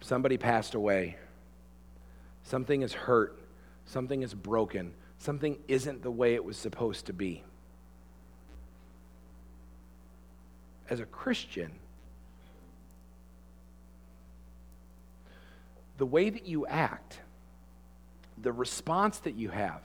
[0.00, 1.18] Somebody passed away.
[2.44, 3.38] Something is hurt.
[3.84, 4.94] Something is broken.
[5.18, 7.44] Something isn't the way it was supposed to be.
[10.90, 11.70] As a Christian,
[15.98, 17.20] the way that you act,
[18.42, 19.82] the response that you have,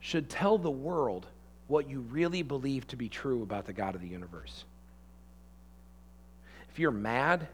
[0.00, 1.26] should tell the world
[1.68, 4.64] what you really believe to be true about the God of the universe.
[6.70, 7.46] If you're mad,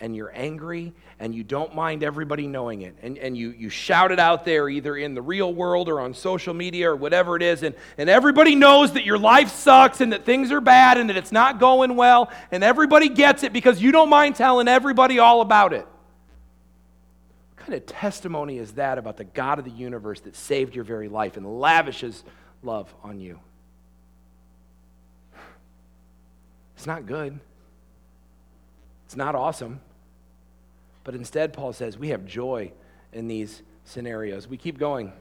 [0.00, 2.96] and you're angry and you don't mind everybody knowing it.
[3.02, 6.14] And, and you, you shout it out there either in the real world or on
[6.14, 7.62] social media or whatever it is.
[7.62, 11.16] And, and everybody knows that your life sucks and that things are bad and that
[11.16, 12.30] it's not going well.
[12.50, 15.86] And everybody gets it because you don't mind telling everybody all about it.
[17.54, 20.84] What kind of testimony is that about the god of the universe that saved your
[20.84, 22.24] very life and lavishes
[22.62, 23.38] love on you?
[26.76, 27.38] It's not good
[29.14, 29.78] it's not awesome.
[31.04, 32.72] But instead, Paul says we have joy
[33.12, 34.48] in these scenarios.
[34.48, 35.12] We keep going.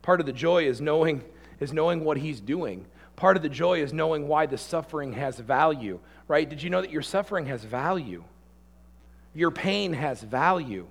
[0.00, 1.22] Part of the joy is knowing,
[1.60, 2.86] is knowing what he's doing.
[3.14, 6.48] Part of the joy is knowing why the suffering has value, right?
[6.48, 8.24] Did you know that your suffering has value?
[9.34, 10.86] Your pain has value.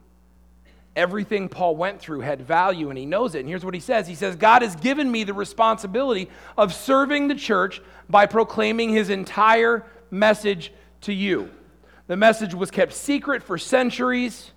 [0.95, 3.39] Everything Paul went through had value, and he knows it.
[3.39, 6.29] And here's what he says He says, God has given me the responsibility
[6.60, 11.49] of serving the church by proclaiming his entire message to you.
[12.07, 14.51] The message was kept secret for centuries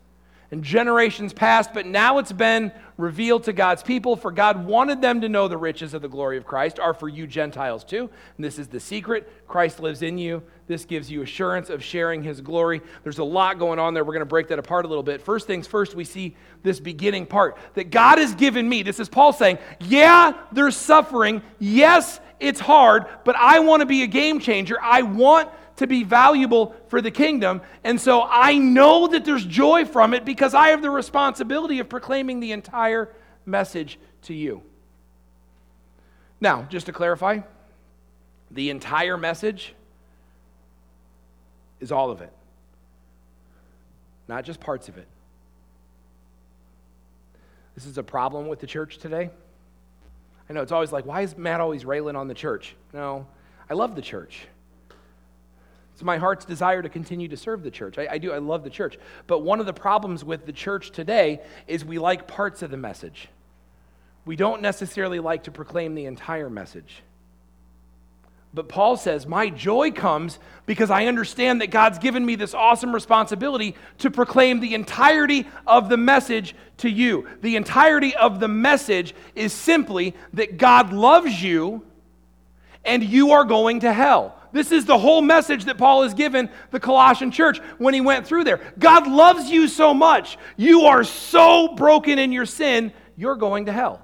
[0.51, 5.21] and generations past, but now it's been revealed to God's people, for God wanted them
[5.21, 8.11] to know the riches of the glory of Christ are for you Gentiles too.
[8.37, 9.31] And this is the secret.
[9.47, 10.43] Christ lives in you.
[10.67, 12.81] This gives you assurance of sharing his glory.
[13.03, 14.05] There's a lot going on there.
[14.05, 15.21] We're going to break that apart a little bit.
[15.23, 18.83] First things first, we see this beginning part that God has given me.
[18.83, 21.43] This is Paul saying, Yeah, there's suffering.
[21.59, 24.77] Yes, it's hard, but I want to be a game changer.
[24.81, 27.61] I want to be valuable for the kingdom.
[27.83, 31.89] And so I know that there's joy from it because I have the responsibility of
[31.89, 33.13] proclaiming the entire
[33.47, 34.63] message to you.
[36.41, 37.41] Now, just to clarify,
[38.51, 39.75] the entire message
[41.81, 42.33] is all of it.
[44.29, 45.07] not just parts of it.
[47.75, 49.31] This is a problem with the church today.
[50.49, 52.75] I know it's always like, why is Matt always railing on the church?
[52.93, 53.27] No,
[53.71, 54.47] I love the church.
[55.99, 57.99] It's my heart's desire to continue to serve the church.
[57.99, 58.97] I, I, do, I love the church.
[59.27, 62.77] But one of the problems with the church today is we like parts of the
[62.77, 63.27] message.
[64.25, 67.03] We don't necessarily like to proclaim the entire message.
[68.55, 72.95] But Paul says, My joy comes because I understand that God's given me this awesome
[72.95, 77.29] responsibility to proclaim the entirety of the message to you.
[77.43, 81.85] The entirety of the message is simply that God loves you
[82.85, 84.38] and you are going to hell.
[84.53, 88.27] This is the whole message that Paul has given the Colossian church when he went
[88.27, 88.61] through there.
[88.79, 90.39] God loves you so much.
[90.57, 94.03] You are so broken in your sin, you're going to hell.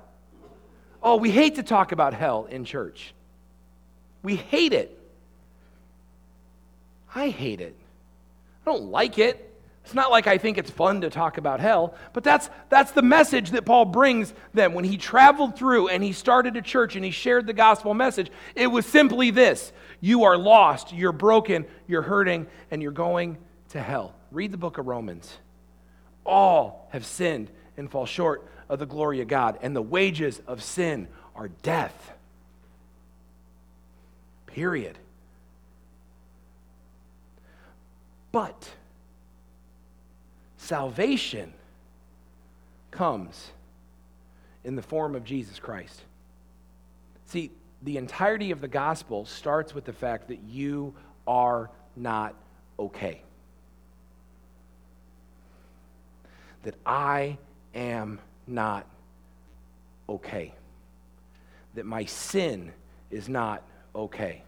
[1.02, 3.14] Oh, we hate to talk about hell in church.
[4.22, 4.98] We hate it.
[7.14, 7.76] I hate it.
[8.66, 9.53] I don't like it.
[9.84, 13.02] It's not like I think it's fun to talk about hell, but that's, that's the
[13.02, 14.72] message that Paul brings them.
[14.72, 18.30] When he traveled through and he started a church and he shared the gospel message,
[18.54, 23.36] it was simply this You are lost, you're broken, you're hurting, and you're going
[23.70, 24.14] to hell.
[24.30, 25.36] Read the book of Romans.
[26.24, 30.62] All have sinned and fall short of the glory of God, and the wages of
[30.62, 32.12] sin are death.
[34.46, 34.98] Period.
[38.32, 38.70] But
[40.64, 41.52] salvation
[42.90, 43.50] comes
[44.64, 46.00] in the form of Jesus Christ.
[47.26, 47.50] See,
[47.82, 50.94] the entirety of the gospel starts with the fact that you
[51.26, 52.34] are not
[52.78, 53.20] okay.
[56.62, 57.36] That I
[57.74, 58.86] am not
[60.08, 60.54] okay.
[61.74, 62.72] That my sin
[63.10, 63.62] is not
[63.94, 64.42] okay.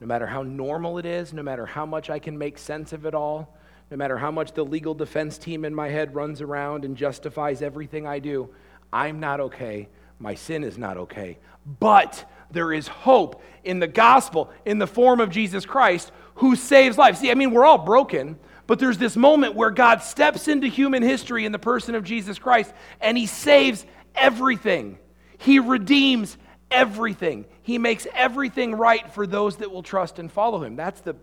[0.00, 3.06] No matter how normal it is, no matter how much I can make sense of
[3.06, 3.56] it all,
[3.92, 7.60] no matter how much the legal defense team in my head runs around and justifies
[7.60, 8.48] everything I do,
[8.90, 9.90] I'm not okay.
[10.18, 11.36] My sin is not okay.
[11.78, 16.96] But there is hope in the gospel in the form of Jesus Christ who saves
[16.96, 17.18] lives.
[17.18, 21.02] See, I mean, we're all broken, but there's this moment where God steps into human
[21.02, 24.96] history in the person of Jesus Christ and he saves everything.
[25.36, 26.38] He redeems
[26.70, 27.44] everything.
[27.60, 30.76] He makes everything right for those that will trust and follow him.
[30.76, 31.14] That's the,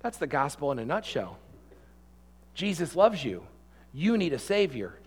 [0.00, 1.38] that's the gospel in a nutshell.
[2.54, 3.44] Jesus loves you.
[3.92, 4.98] You need a Savior.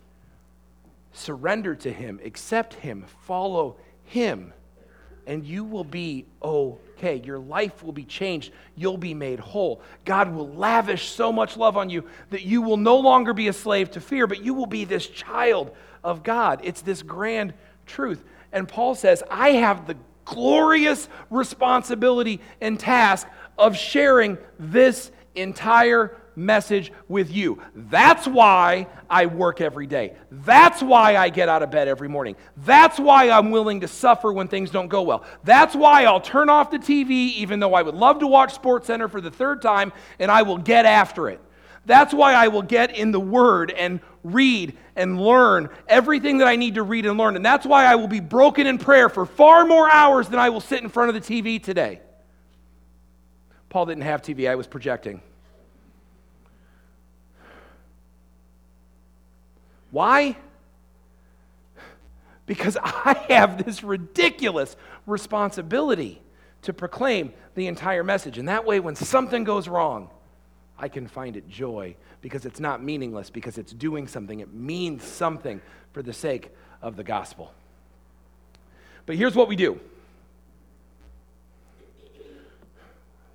[1.12, 4.52] Surrender to Him, accept Him, follow Him,
[5.26, 7.16] and you will be okay.
[7.16, 8.52] Your life will be changed.
[8.76, 9.82] You'll be made whole.
[10.04, 13.52] God will lavish so much love on you that you will no longer be a
[13.52, 15.70] slave to fear, but you will be this child
[16.02, 16.60] of God.
[16.64, 17.52] It's this grand
[17.84, 18.24] truth.
[18.52, 23.26] And Paul says, I have the glorious responsibility and task
[23.58, 27.60] of sharing this entire message with you.
[27.74, 30.14] That's why I work every day.
[30.30, 32.36] That's why I get out of bed every morning.
[32.58, 35.24] That's why I'm willing to suffer when things don't go well.
[35.44, 38.86] That's why I'll turn off the TV, even though I would love to watch Sports
[38.86, 41.40] Center for the third time, and I will get after it.
[41.84, 46.56] That's why I will get in the Word and read and learn everything that I
[46.56, 47.34] need to read and learn.
[47.34, 50.50] And that's why I will be broken in prayer for far more hours than I
[50.50, 52.00] will sit in front of the TV today.
[53.70, 55.22] Paul didn't have TV, I was projecting.
[59.90, 60.36] Why?
[62.46, 66.20] Because I have this ridiculous responsibility
[66.62, 68.38] to proclaim the entire message.
[68.38, 70.10] And that way, when something goes wrong,
[70.78, 74.40] I can find it joy because it's not meaningless, because it's doing something.
[74.40, 75.60] It means something
[75.92, 76.50] for the sake
[76.82, 77.52] of the gospel.
[79.06, 79.80] But here's what we do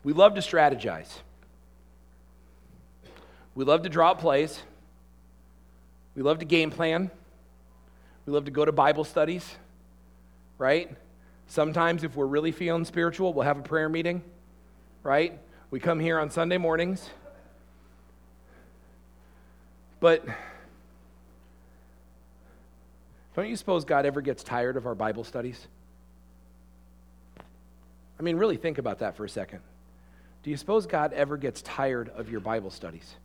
[0.04, 1.10] we love to strategize,
[3.56, 4.62] we love to draw plays,
[6.16, 7.10] we love to game plan,
[8.26, 9.56] we love to go to Bible studies,
[10.58, 10.90] right?
[11.48, 14.24] Sometimes, if we're really feeling spiritual, we'll have a prayer meeting,
[15.04, 15.38] right?
[15.72, 17.10] We come here on Sunday mornings
[20.04, 20.26] but
[23.38, 25.66] don't you suppose God ever gets tired of our Bible studies?
[28.20, 29.62] I mean, really think about that for a second.
[30.44, 33.16] Do you suppose God ever gets tired of your Bible studies?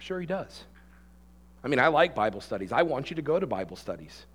[0.00, 0.64] Sure, He does.
[1.62, 2.72] I mean, I like Bible studies.
[2.72, 4.26] I want you to go to Bible studies.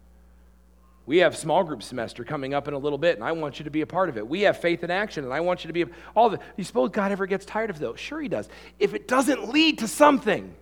[1.08, 3.66] We have small group semester coming up in a little bit, and I want you
[3.66, 4.28] to be a part of it.
[4.28, 6.40] We have faith in action, and I want you to be a, all the.
[6.56, 8.00] You suppose God ever gets tired of those?
[8.00, 8.48] Sure, He does.
[8.80, 10.56] If it doesn't lead to something,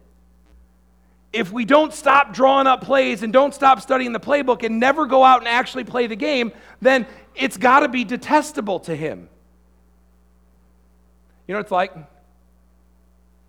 [1.31, 5.05] if we don't stop drawing up plays and don't stop studying the playbook and never
[5.05, 6.51] go out and actually play the game,
[6.81, 9.29] then it's got to be detestable to Him.
[11.47, 11.93] You know what it's like?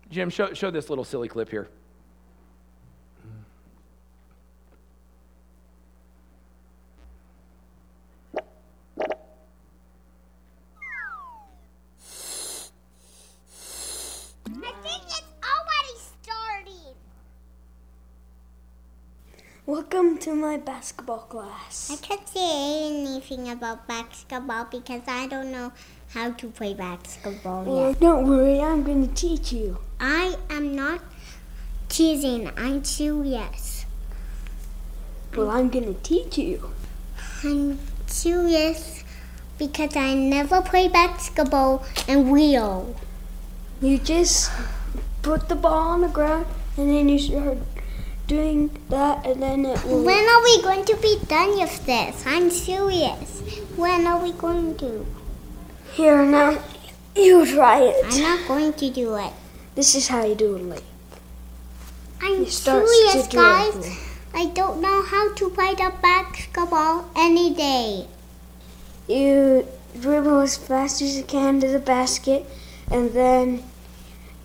[0.09, 1.67] Jim, show, show this little silly clip here.
[14.47, 16.95] I think it's already starting.
[19.65, 21.89] Welcome to my basketball class.
[21.91, 25.73] I can't say anything about basketball because I don't know
[26.15, 27.99] how to play basketball Well, yet.
[27.99, 29.77] don't worry, I'm going to teach you.
[29.99, 31.01] I am not
[31.89, 32.49] teasing.
[32.55, 33.85] I'm serious.
[35.35, 36.71] Well, I'm going to teach you.
[37.43, 39.03] I'm serious
[39.57, 42.95] because I never play basketball in real.
[43.81, 44.51] You just
[45.21, 46.45] put the ball on the ground
[46.77, 47.57] and then you start
[48.27, 50.01] doing that and then it will.
[50.05, 52.23] When are we going to be done with this?
[52.25, 53.41] I'm serious.
[53.75, 55.05] When are we going to?
[55.95, 56.61] Here, now,
[57.15, 57.95] you try it.
[58.03, 59.31] I'm not going to do it.
[59.75, 60.63] This is how you do it.
[60.63, 60.83] Like,
[62.21, 63.97] I'm serious, guys.
[64.33, 68.07] I don't know how to play the basketball any day.
[69.07, 69.65] you
[70.01, 72.45] dribble as fast as you can to the basket
[72.91, 73.63] and then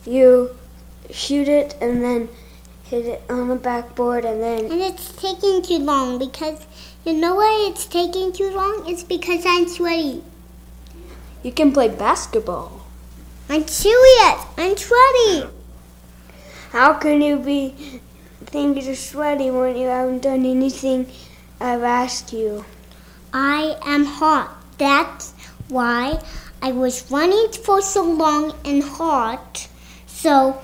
[0.07, 0.51] you
[1.11, 2.29] shoot it and then
[2.85, 6.65] hit it on the backboard and then And it's taking too long because
[7.05, 8.85] you know why it's taking too long?
[8.87, 10.23] It's because I'm sweaty.
[11.43, 12.87] You can play basketball.
[13.49, 14.45] I'm serious.
[14.57, 15.49] I'm sweaty.
[16.71, 18.01] How can you be
[18.47, 21.11] think you're sweaty when you haven't done anything
[21.61, 22.65] I've asked you?
[23.33, 24.57] I am hot.
[24.79, 25.33] That's
[25.69, 26.21] why
[26.63, 29.69] I was running for so long and hot.
[30.07, 30.61] So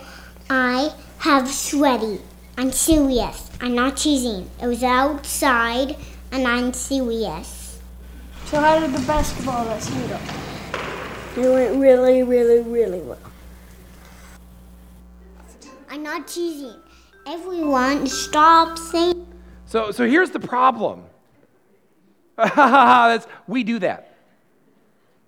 [0.51, 2.21] I have sweaty.
[2.59, 3.51] I'm serious.
[3.61, 4.51] I'm not teasing.
[4.63, 5.97] It was outside
[6.31, 7.81] and I'm serious.
[8.47, 10.19] So how did the basketball lesson go?
[11.37, 13.19] It went really, really, really well.
[15.91, 16.75] I'm not cheating.
[17.27, 19.27] Everyone stop saying
[19.67, 21.05] So, so here's the problem.
[22.37, 24.17] That's, we do that.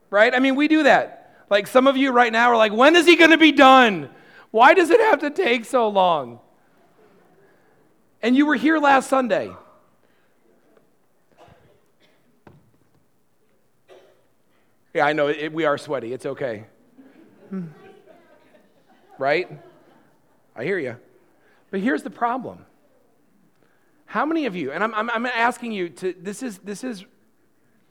[0.08, 0.34] Right?
[0.34, 1.44] I mean, we do that.
[1.50, 4.08] Like some of you right now are like, when is he going to be done?
[4.50, 6.40] Why does it have to take so long?
[8.22, 9.50] And you were here last Sunday.
[14.94, 16.12] Yeah, I know, it, we are sweaty.
[16.12, 16.64] It's okay.
[19.18, 19.50] Right?
[20.56, 20.96] I hear you.
[21.70, 22.64] But here's the problem.
[24.06, 27.04] How many of you, and I'm, I'm, I'm asking you to, this is, this is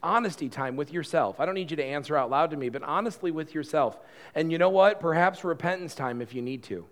[0.02, 1.38] honesty time with yourself.
[1.38, 3.96] I don't need you to answer out loud to me, but honestly with yourself.
[4.34, 5.00] And you know what?
[5.00, 6.86] Perhaps repentance time if you need to.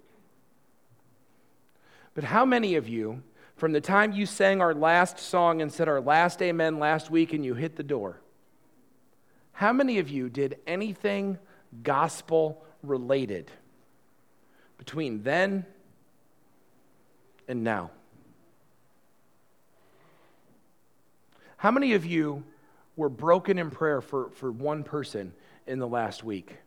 [2.15, 3.23] But how many of you,
[3.57, 7.33] from the time you sang our last song and said our last amen last week
[7.33, 8.21] and you hit the door,
[9.57, 11.39] how many of you did anything
[11.83, 13.51] gospel related
[14.77, 15.65] between then
[17.49, 17.91] and now?
[21.57, 22.45] How many of you
[22.97, 25.33] were broken in prayer for, for one person
[25.67, 26.59] in the last week?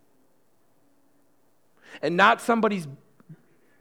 [2.01, 2.87] And not somebody's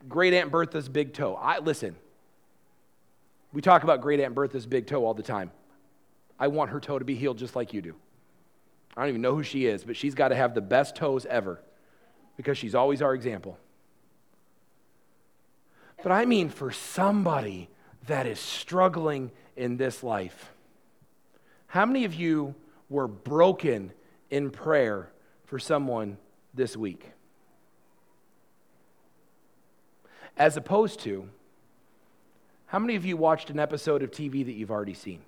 [0.06, 1.34] great Aunt Bertha's big toe.
[1.34, 1.96] I listen.
[3.54, 5.50] We talk about great Aunt Bertha's big toe all the time.
[6.38, 7.94] I want her toe to be healed just like you do.
[8.96, 11.26] I don't even know who she is, but she's got to have the best toes
[11.26, 11.60] ever
[12.36, 13.58] because she's always our example.
[16.02, 17.68] But I mean for somebody
[18.06, 20.50] that is struggling in this life.
[21.66, 22.54] How many of you
[22.88, 23.92] were broken
[24.30, 25.10] in prayer
[25.44, 26.16] for someone
[26.54, 27.10] this week?
[30.36, 31.28] As opposed to,
[32.66, 35.20] how many of you watched an episode of TV that you've already seen?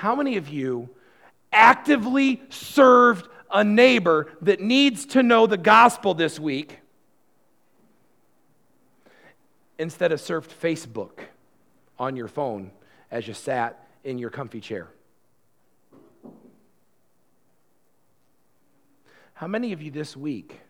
[0.00, 0.88] How many of you
[1.52, 6.78] actively served a neighbor that needs to know the gospel this week
[9.78, 11.24] instead of surfed Facebook
[11.98, 12.70] on your phone
[13.10, 14.88] as you sat in your comfy chair?
[19.34, 20.60] How many of you this week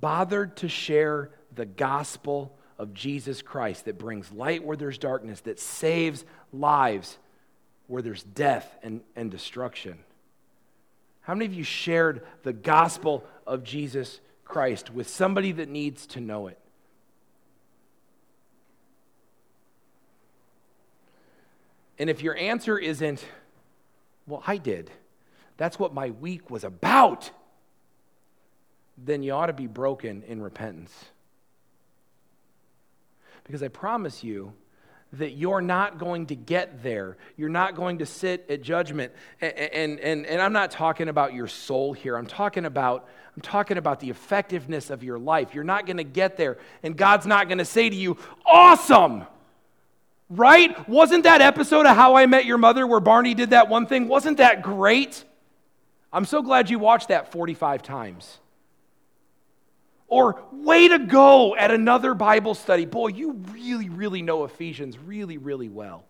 [0.00, 5.60] bothered to share the gospel of Jesus Christ that brings light where there's darkness, that
[5.60, 7.18] saves lives
[7.86, 9.98] where there's death and, and destruction?
[11.22, 16.20] How many of you shared the gospel of Jesus Christ with somebody that needs to
[16.20, 16.58] know it?
[21.98, 23.22] And if your answer isn't,
[24.26, 24.90] well, I did,
[25.58, 27.30] that's what my week was about,
[28.96, 30.92] then you ought to be broken in repentance.
[33.44, 34.54] Because I promise you
[35.14, 37.16] that you're not going to get there.
[37.36, 39.12] You're not going to sit at judgment.
[39.40, 42.16] And, and, and, and, I'm not talking about your soul here.
[42.16, 45.54] I'm talking about, I'm talking about the effectiveness of your life.
[45.54, 46.58] You're not going to get there.
[46.84, 49.24] And God's not going to say to you, awesome!
[50.28, 50.88] Right?
[50.88, 54.06] Wasn't that episode of How I Met Your Mother where Barney did that one thing?
[54.06, 55.24] Wasn't that great?
[56.12, 58.39] I'm so glad you watched that 45 times.
[60.10, 62.84] Or, way to go at another Bible study.
[62.84, 66.04] Boy, you really, really know Ephesians really, really well.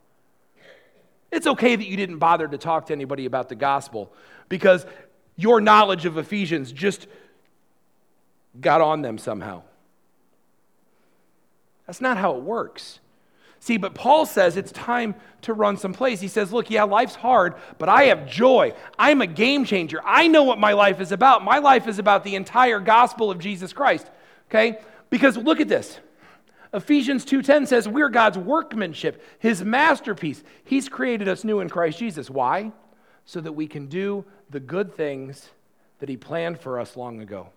[1.31, 4.13] It's okay that you didn't bother to talk to anybody about the gospel
[4.49, 4.85] because
[5.37, 7.07] your knowledge of Ephesians just
[8.61, 9.63] got on them somehow.
[11.87, 13.01] That's not how it works.
[13.63, 16.21] See, but Paul says it's time to run someplace.
[16.21, 18.73] He says, Look, yeah, life's hard, but I have joy.
[18.99, 20.01] I'm a game changer.
[20.05, 21.45] I know what my life is about.
[21.45, 24.11] My life is about the entire gospel of Jesus Christ.
[24.49, 24.81] Okay?
[25.11, 26.01] Because look at this.
[26.73, 30.43] Ephesians 2:10 says we're God's workmanship, his masterpiece.
[30.65, 32.31] He's created us new in Christ Jesus.
[32.31, 32.73] Why?
[33.27, 35.51] So that we can do the good things
[35.99, 37.51] that he planned for us long ago.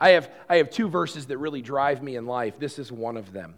[0.00, 2.58] I have, I have two verses that really drive me in life.
[2.58, 3.54] This is one of them.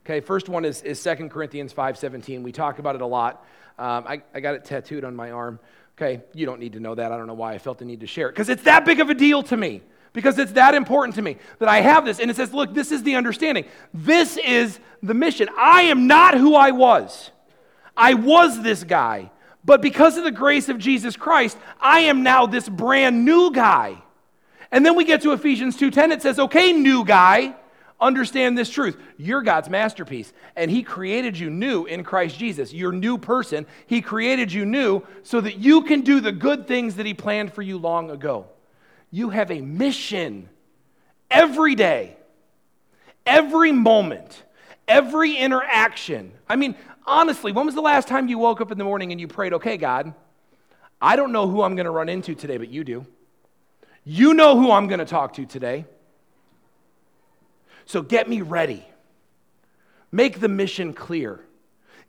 [0.00, 2.42] Okay, first one is, is 2 Corinthians 5.17.
[2.42, 3.46] We talk about it a lot.
[3.78, 5.58] Um, I, I got it tattooed on my arm.
[5.96, 7.12] Okay, you don't need to know that.
[7.12, 8.32] I don't know why I felt the need to share it.
[8.32, 9.80] Because it's that big of a deal to me.
[10.12, 12.20] Because it's that important to me that I have this.
[12.20, 13.64] And it says, look, this is the understanding.
[13.92, 15.48] This is the mission.
[15.56, 17.30] I am not who I was.
[17.96, 19.30] I was this guy.
[19.64, 24.03] But because of the grace of Jesus Christ, I am now this brand new guy.
[24.70, 27.54] And then we get to Ephesians 2:10 it says, "Okay, new guy,
[28.00, 28.96] understand this truth.
[29.16, 32.72] You're God's masterpiece, and he created you new in Christ Jesus.
[32.72, 33.66] You're new person.
[33.86, 37.52] He created you new so that you can do the good things that he planned
[37.52, 38.46] for you long ago.
[39.10, 40.48] You have a mission
[41.30, 42.16] every day,
[43.24, 44.42] every moment,
[44.88, 46.32] every interaction.
[46.48, 46.74] I mean,
[47.06, 49.52] honestly, when was the last time you woke up in the morning and you prayed,
[49.54, 50.14] "Okay, God,
[51.00, 53.06] I don't know who I'm going to run into today, but you do."
[54.04, 55.86] You know who I'm going to talk to today.
[57.86, 58.86] So get me ready.
[60.12, 61.40] Make the mission clear.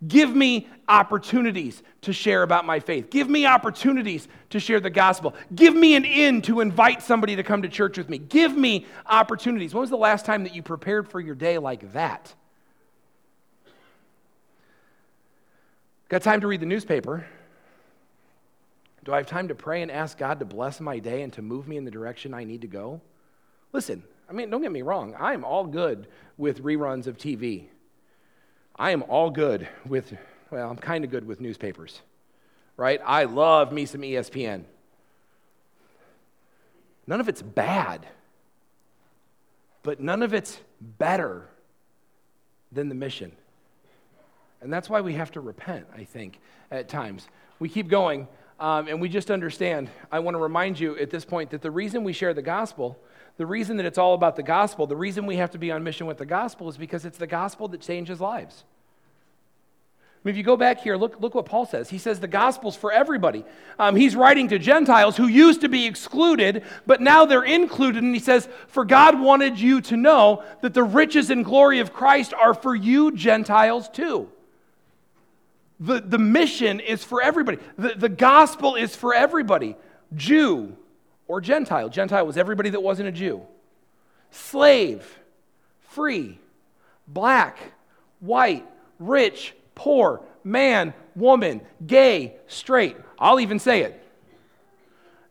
[0.06, 3.10] Give me opportunities to share about my faith.
[3.10, 5.34] Give me opportunities to share the gospel.
[5.56, 8.18] Give me an in to invite somebody to come to church with me.
[8.18, 9.74] Give me opportunities.
[9.74, 12.34] When was the last time that you prepared for your day like that?
[16.10, 17.26] Got time to read the newspaper?
[19.06, 21.44] Do I have time to pray and ask God to bless my day and to
[21.44, 23.02] move me in the direction I need to go?
[23.72, 25.16] Listen, I mean, don't get me wrong.
[25.18, 27.66] I am all good with reruns of TV.
[28.76, 30.18] I am all good with,
[30.50, 32.02] well, I'm kind of good with newspapers,
[32.78, 33.00] right?
[33.06, 34.64] I love me some ESPN.
[37.06, 38.08] None of it's bad,
[39.84, 41.48] but none of it's better
[42.72, 43.32] than the mission.
[44.62, 46.40] And that's why we have to repent, I think,
[46.72, 47.28] at times.
[47.60, 48.28] We keep going.
[48.60, 51.72] Um, and we just understand, I want to remind you at this point that the
[51.72, 52.98] reason we share the gospel,
[53.38, 55.84] the reason that it's all about the gospel, the reason we have to be on
[55.84, 58.64] mission with the gospel is because it's the gospel that changes lives.
[60.26, 61.90] I mean, if you go back here, look, look what Paul says.
[61.90, 63.46] He says the gospel's for everybody.
[63.78, 68.02] Um, he's writing to Gentiles who used to be excluded, but now they're included.
[68.02, 71.94] And he says, For God wanted you to know that the riches and glory of
[71.94, 74.32] Christ are for you, Gentiles, too.
[75.80, 77.58] The, the mission is for everybody.
[77.78, 79.76] The, the gospel is for everybody
[80.16, 80.76] Jew
[81.28, 81.90] or Gentile.
[81.90, 83.42] Gentile was everybody that wasn't a Jew.
[84.32, 85.20] Slave,
[85.90, 86.40] free,
[87.08, 87.58] black,
[88.20, 88.66] white,
[89.00, 92.96] rich, poor, man, woman, gay, straight.
[93.20, 94.02] I'll even say it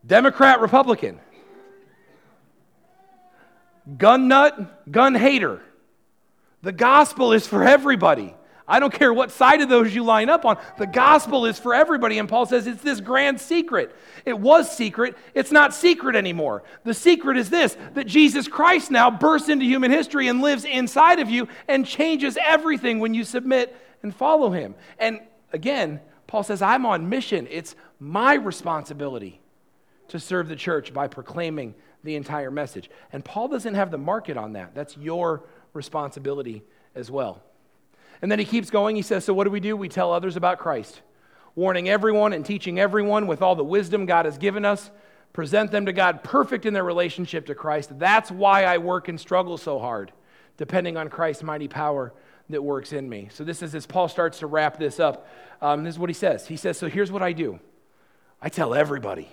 [0.06, 1.20] Democrat, Republican,
[3.96, 5.62] gun nut, gun hater.
[6.62, 8.34] The gospel is for everybody.
[8.66, 10.56] I don't care what side of those you line up on.
[10.78, 12.18] The gospel is for everybody.
[12.18, 13.94] And Paul says it's this grand secret.
[14.24, 15.16] It was secret.
[15.34, 16.62] It's not secret anymore.
[16.84, 21.18] The secret is this that Jesus Christ now bursts into human history and lives inside
[21.18, 24.74] of you and changes everything when you submit and follow him.
[24.98, 25.20] And
[25.52, 27.46] again, Paul says, I'm on mission.
[27.50, 29.40] It's my responsibility
[30.08, 32.90] to serve the church by proclaiming the entire message.
[33.12, 34.74] And Paul doesn't have the market on that.
[34.74, 35.44] That's your
[35.74, 36.62] responsibility
[36.94, 37.42] as well.
[38.24, 38.96] And then he keeps going.
[38.96, 39.76] He says, So what do we do?
[39.76, 41.02] We tell others about Christ,
[41.54, 44.90] warning everyone and teaching everyone with all the wisdom God has given us.
[45.34, 47.98] Present them to God perfect in their relationship to Christ.
[47.98, 50.10] That's why I work and struggle so hard,
[50.56, 52.14] depending on Christ's mighty power
[52.48, 53.28] that works in me.
[53.30, 55.28] So, this is as Paul starts to wrap this up.
[55.60, 56.46] Um, this is what he says.
[56.46, 57.60] He says, So here's what I do
[58.40, 59.28] I tell everybody.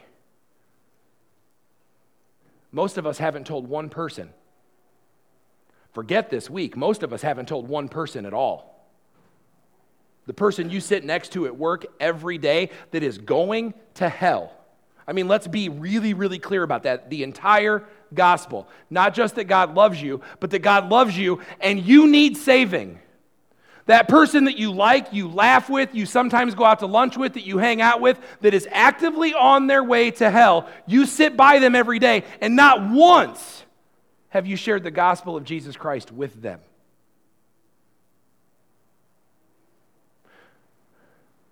[2.74, 4.32] Most of us haven't told one person.
[5.94, 6.76] Forget this week.
[6.76, 8.71] Most of us haven't told one person at all.
[10.32, 14.54] The person you sit next to at work every day that is going to hell.
[15.06, 17.10] I mean, let's be really, really clear about that.
[17.10, 18.70] The entire gospel.
[18.90, 22.98] Not just that God loves you, but that God loves you and you need saving.
[23.88, 27.34] That person that you like, you laugh with, you sometimes go out to lunch with,
[27.34, 31.36] that you hang out with, that is actively on their way to hell, you sit
[31.36, 33.66] by them every day, and not once
[34.30, 36.62] have you shared the gospel of Jesus Christ with them.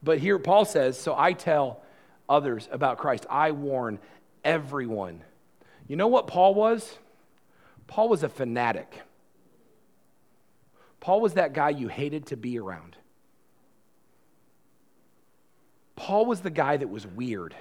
[0.02, 1.82] But here Paul says, So I tell
[2.28, 4.00] others about Christ, I warn
[4.44, 5.22] everyone.
[5.88, 6.98] You know what Paul was?
[7.88, 9.02] Paul was a fanatic.
[11.00, 12.96] Paul was that guy you hated to be around.
[15.96, 17.56] Paul was the guy that was weird.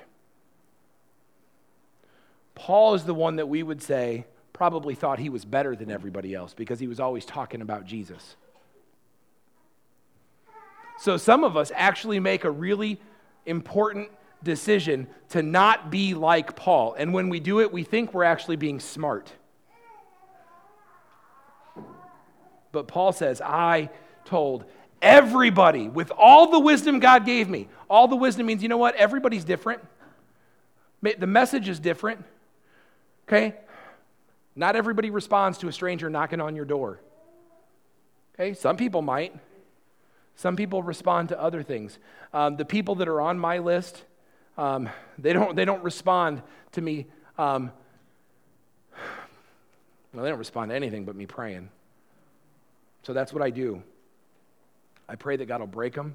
[2.55, 6.35] Paul is the one that we would say probably thought he was better than everybody
[6.35, 8.37] else because he was always talking about Jesus.
[10.99, 13.01] So some of us actually make a really
[13.47, 14.11] important
[14.43, 16.95] decision to not be like Paul.
[16.95, 19.33] And when we do it, we think we're actually being smart.
[22.73, 23.91] But Paul says, I
[24.25, 24.65] told
[25.01, 27.69] everybody with all the wisdom God gave me.
[27.89, 28.95] All the wisdom means, you know what?
[28.97, 29.83] Everybody's different.
[31.01, 32.25] The message is different.
[33.27, 33.55] Okay?
[34.57, 37.01] Not everybody responds to a stranger knocking on your door.
[38.35, 38.55] Okay?
[38.55, 39.35] Some people might.
[40.39, 41.99] Some people respond to other things.
[42.33, 44.05] Um, the people that are on my list,
[44.57, 47.07] um, they, don't, they don't respond to me.
[47.37, 47.73] Um,
[50.15, 51.71] well, they don't respond to anything but me praying.
[53.03, 53.83] So that's what I do.
[55.09, 56.15] I pray that God will break them.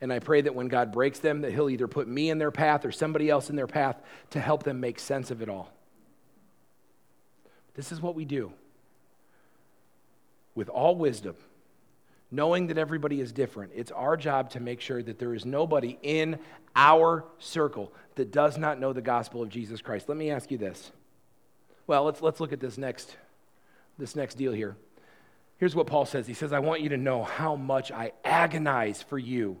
[0.00, 2.50] And I pray that when God breaks them, that He'll either put me in their
[2.50, 3.96] path or somebody else in their path
[4.30, 5.70] to help them make sense of it all.
[7.74, 8.52] This is what we do.
[10.56, 11.36] With all wisdom,
[12.30, 15.98] knowing that everybody is different, it's our job to make sure that there is nobody
[16.02, 16.38] in
[16.74, 20.08] our circle that does not know the gospel of Jesus Christ.
[20.08, 20.90] Let me ask you this.
[21.86, 23.16] Well, let's, let's look at this next,
[23.98, 24.76] this next deal here.
[25.58, 29.02] Here's what Paul says He says, I want you to know how much I agonize
[29.02, 29.58] for you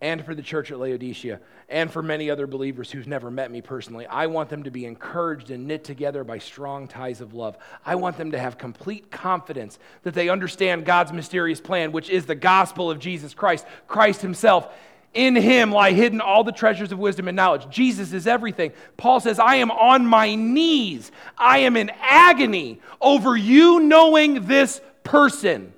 [0.00, 3.60] and for the church at Laodicea and for many other believers who've never met me
[3.60, 4.06] personally.
[4.06, 7.58] I want them to be encouraged and knit together by strong ties of love.
[7.84, 12.26] I want them to have complete confidence that they understand God's mysterious plan, which is
[12.26, 14.68] the gospel of Jesus Christ, Christ Himself.
[15.12, 17.68] In him lie hidden all the treasures of wisdom and knowledge.
[17.68, 18.72] Jesus is everything.
[18.96, 21.10] Paul says, I am on my knees.
[21.36, 25.72] I am in agony over you knowing this person.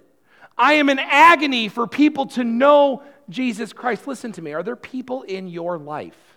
[0.59, 3.03] I am in agony for people to know
[3.33, 4.07] Jesus Christ.
[4.07, 4.53] Listen to me.
[4.53, 6.37] Are there people in your life,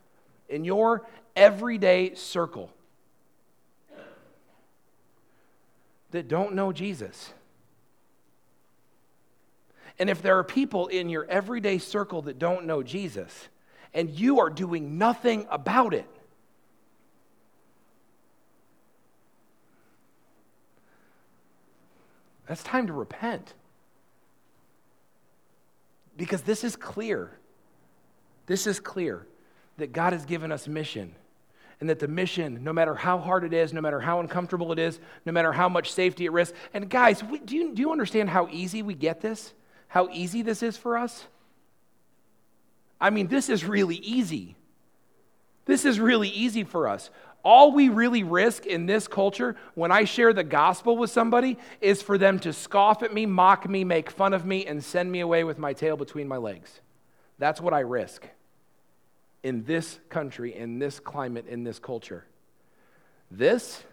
[0.50, 2.72] in your everyday circle,
[6.12, 7.34] that don't know Jesus?
[9.98, 13.50] And if there are people in your everyday circle that don't know Jesus,
[13.93, 16.08] and you are doing nothing about it,
[22.48, 23.54] That's time to repent.
[26.18, 27.32] Because this is clear.
[28.45, 29.28] This is clear
[29.78, 31.16] that God has given us mission.
[31.82, 34.80] And that the mission, no matter how hard it is, no matter how uncomfortable it
[34.80, 37.91] is, no matter how much safety at risk, and guys, we, do, you, do you
[37.91, 39.53] understand how easy we get this?
[39.89, 41.26] How easy this is for us?
[42.99, 44.55] I mean, this is really easy.
[45.66, 47.09] This is really easy for us.
[47.46, 52.02] All we really risk in this culture when I share the gospel with somebody is
[52.02, 55.20] for them to scoff at me, mock me, make fun of me, and send me
[55.20, 56.82] away with my tail between my legs.
[57.38, 58.28] That's what I risk
[59.43, 62.26] in this country, in this climate, in this culture.
[63.30, 63.84] This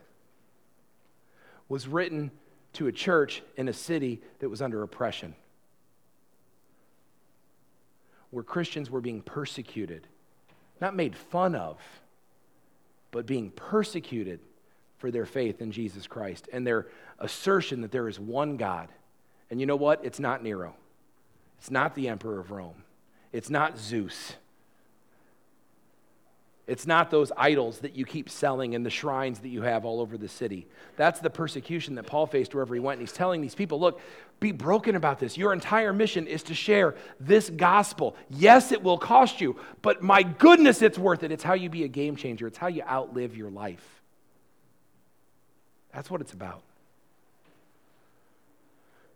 [1.69, 2.31] was written
[2.73, 5.35] to a church in a city that was under oppression,
[8.31, 10.07] where Christians were being persecuted,
[10.81, 11.77] not made fun of
[13.13, 14.41] but being persecuted
[14.99, 16.89] for their faith in Jesus Christ and their
[17.21, 18.89] assertion that there is one God.
[19.51, 20.05] And you know what?
[20.05, 20.75] It's not Nero,
[21.59, 22.83] it's not the emperor of Rome,
[23.31, 24.35] it's not Zeus.
[26.73, 30.01] It's not those idols that you keep selling in the shrines that you have all
[30.01, 30.67] over the city.
[30.97, 32.99] That's the persecution that Paul faced wherever he went.
[32.99, 34.01] And he's telling these people, look,
[34.41, 35.37] be broken about this.
[35.37, 38.17] Your entire mission is to share this gospel.
[38.31, 41.31] Yes, it will cost you, but my goodness, it's worth it.
[41.31, 44.03] It's how you be a game changer, it's how you outlive your life.
[45.93, 46.63] That's what it's about.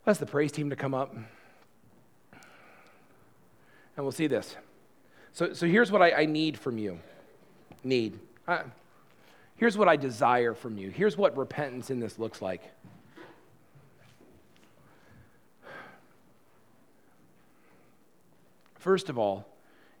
[0.05, 1.15] Ask the praise team to come up.
[2.35, 4.55] And we'll see this.
[5.33, 6.99] So, so here's what I, I need from you
[7.87, 8.19] need.
[8.47, 8.61] I,
[9.55, 10.89] here's what I desire from you.
[10.89, 12.61] Here's what repentance in this looks like.
[18.75, 19.45] First of all,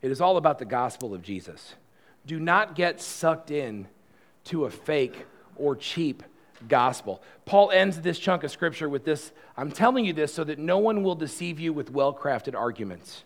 [0.01, 1.73] it is all about the gospel of Jesus.
[2.25, 3.87] Do not get sucked in
[4.45, 5.25] to a fake
[5.55, 6.23] or cheap
[6.67, 7.21] gospel.
[7.45, 10.77] Paul ends this chunk of scripture with this I'm telling you this so that no
[10.77, 13.23] one will deceive you with well crafted arguments.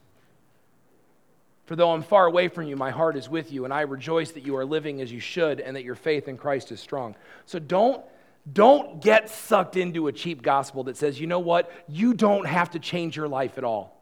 [1.71, 4.31] For though I'm far away from you, my heart is with you, and I rejoice
[4.31, 7.15] that you are living as you should and that your faith in Christ is strong.
[7.45, 8.03] So don't,
[8.51, 12.71] don't get sucked into a cheap gospel that says, you know what, you don't have
[12.71, 13.97] to change your life at all.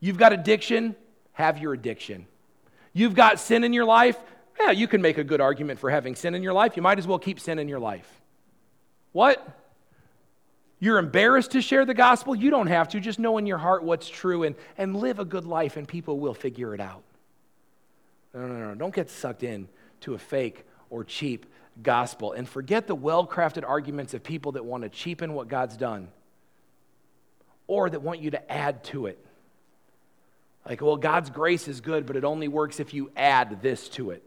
[0.00, 0.96] You've got addiction,
[1.32, 2.26] have your addiction.
[2.94, 4.16] You've got sin in your life,
[4.58, 6.74] yeah, you can make a good argument for having sin in your life.
[6.74, 8.10] You might as well keep sin in your life.
[9.12, 9.46] What?
[10.78, 12.34] You're embarrassed to share the gospel?
[12.34, 13.00] You don't have to.
[13.00, 16.18] Just know in your heart what's true and, and live a good life, and people
[16.18, 17.02] will figure it out.
[18.34, 18.74] No, no, no.
[18.74, 19.68] Don't get sucked in
[20.02, 21.46] to a fake or cheap
[21.82, 22.32] gospel.
[22.32, 26.08] And forget the well crafted arguments of people that want to cheapen what God's done
[27.66, 29.18] or that want you to add to it.
[30.68, 34.10] Like, well, God's grace is good, but it only works if you add this to
[34.10, 34.22] it.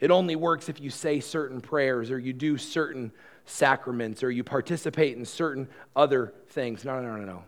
[0.00, 3.12] It only works if you say certain prayers or you do certain
[3.46, 6.84] sacraments or you participate in certain other things.
[6.84, 7.44] No, no, no, no.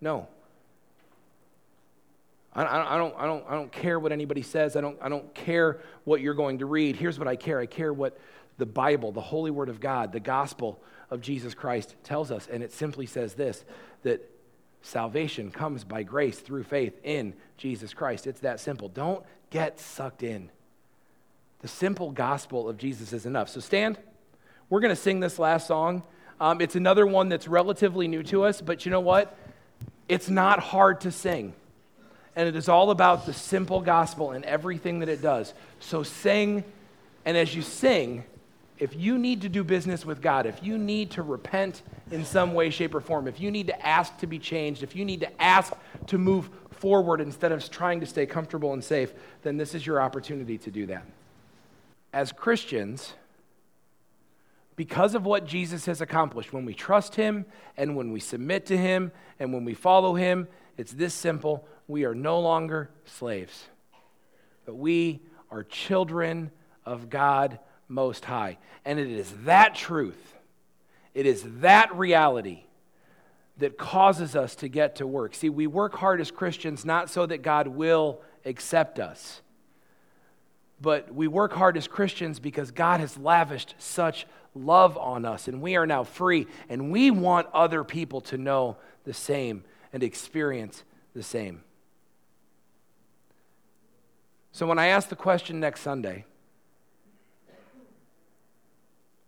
[0.00, 0.28] No.
[2.54, 4.76] I, I, don't, I, don't, I don't care what anybody says.
[4.76, 6.96] I don't, I don't care what you're going to read.
[6.96, 8.18] Here's what I care I care what
[8.58, 12.48] the Bible, the holy word of God, the gospel of Jesus Christ tells us.
[12.50, 13.64] And it simply says this
[14.02, 14.28] that
[14.82, 18.26] salvation comes by grace through faith in Jesus Christ.
[18.26, 18.88] It's that simple.
[18.88, 20.50] Don't get sucked in.
[21.62, 23.48] The simple gospel of Jesus is enough.
[23.48, 23.96] So stand.
[24.68, 26.02] We're going to sing this last song.
[26.40, 29.36] Um, it's another one that's relatively new to us, but you know what?
[30.08, 31.54] It's not hard to sing.
[32.34, 35.54] And it is all about the simple gospel and everything that it does.
[35.78, 36.64] So sing,
[37.24, 38.24] and as you sing,
[38.78, 42.54] if you need to do business with God, if you need to repent in some
[42.54, 45.20] way, shape, or form, if you need to ask to be changed, if you need
[45.20, 45.72] to ask
[46.08, 50.02] to move forward instead of trying to stay comfortable and safe, then this is your
[50.02, 51.04] opportunity to do that
[52.12, 53.14] as Christians,
[54.76, 57.46] because of what Jesus has accomplished, when we trust Him
[57.76, 61.66] and when we submit to Him and when we follow Him, it's this simple.
[61.88, 63.66] We are no longer slaves,
[64.64, 66.50] but we are children
[66.84, 67.58] of God
[67.88, 68.58] Most High.
[68.84, 70.34] And it is that truth,
[71.14, 72.64] it is that reality
[73.58, 75.34] that causes us to get to work.
[75.34, 79.41] See, we work hard as Christians not so that God will accept us
[80.82, 85.62] but we work hard as Christians because God has lavished such love on us, and
[85.62, 89.62] we are now free, and we want other people to know the same
[89.92, 90.82] and experience
[91.14, 91.62] the same.
[94.50, 96.26] So, when I ask the question next Sunday,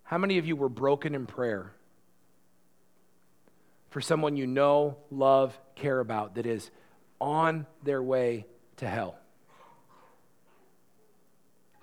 [0.03, 1.73] how many of you were broken in prayer
[3.91, 6.71] for someone you know, love, care about that is
[7.21, 8.45] on their way
[8.77, 9.19] to hell?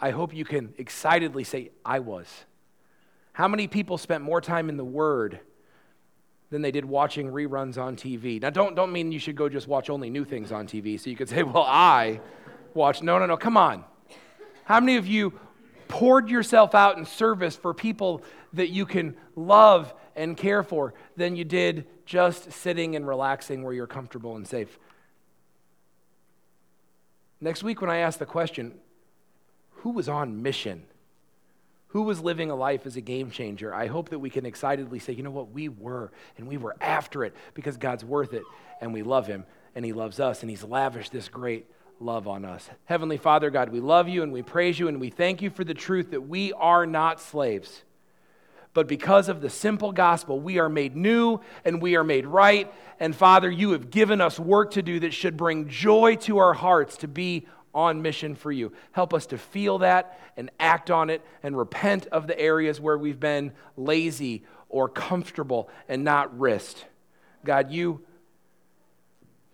[0.02, 2.28] I hope you can excitedly say, I was.
[3.34, 5.40] How many people spent more time in the Word
[6.50, 8.42] than they did watching reruns on TV?
[8.42, 11.00] Now, don't, don't mean you should go just watch only new things on TV.
[11.00, 12.20] So you could say, well, I
[12.74, 13.04] watch.
[13.04, 13.86] No, no, no, come on.
[14.64, 15.40] How many of you
[15.88, 18.24] poured yourself out in service for people
[18.54, 23.74] that you can love and care for than you did just sitting and relaxing where
[23.74, 24.80] you're comfortable and safe?
[27.40, 28.74] Next week, when I ask the question,
[29.82, 30.84] who was on mission?
[31.88, 33.74] Who was living a life as a game changer?
[33.74, 36.76] I hope that we can excitedly say, you know what, we were, and we were
[36.80, 38.44] after it because God's worth it,
[38.80, 39.44] and we love Him,
[39.76, 41.66] and He loves us, and He's lavished this great
[42.00, 42.70] love on us.
[42.86, 45.64] Heavenly Father, God, we love you, and we praise you, and we thank you for
[45.64, 47.82] the truth that we are not slaves.
[48.74, 52.74] But because of the simple gospel, we are made new and we are made right.
[53.02, 56.54] And Father, you have given us work to do that should bring joy to our
[56.54, 58.72] hearts to be on mission for you.
[58.92, 62.98] Help us to feel that and act on it and repent of the areas where
[62.98, 66.86] we've been lazy or comfortable and not risked.
[67.44, 68.02] God, you,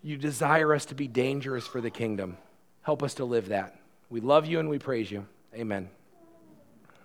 [0.02, 2.38] you desire us to be dangerous for the kingdom.
[2.82, 3.80] Help us to live that.
[4.10, 5.26] We love you and we praise you.
[5.54, 5.90] Amen.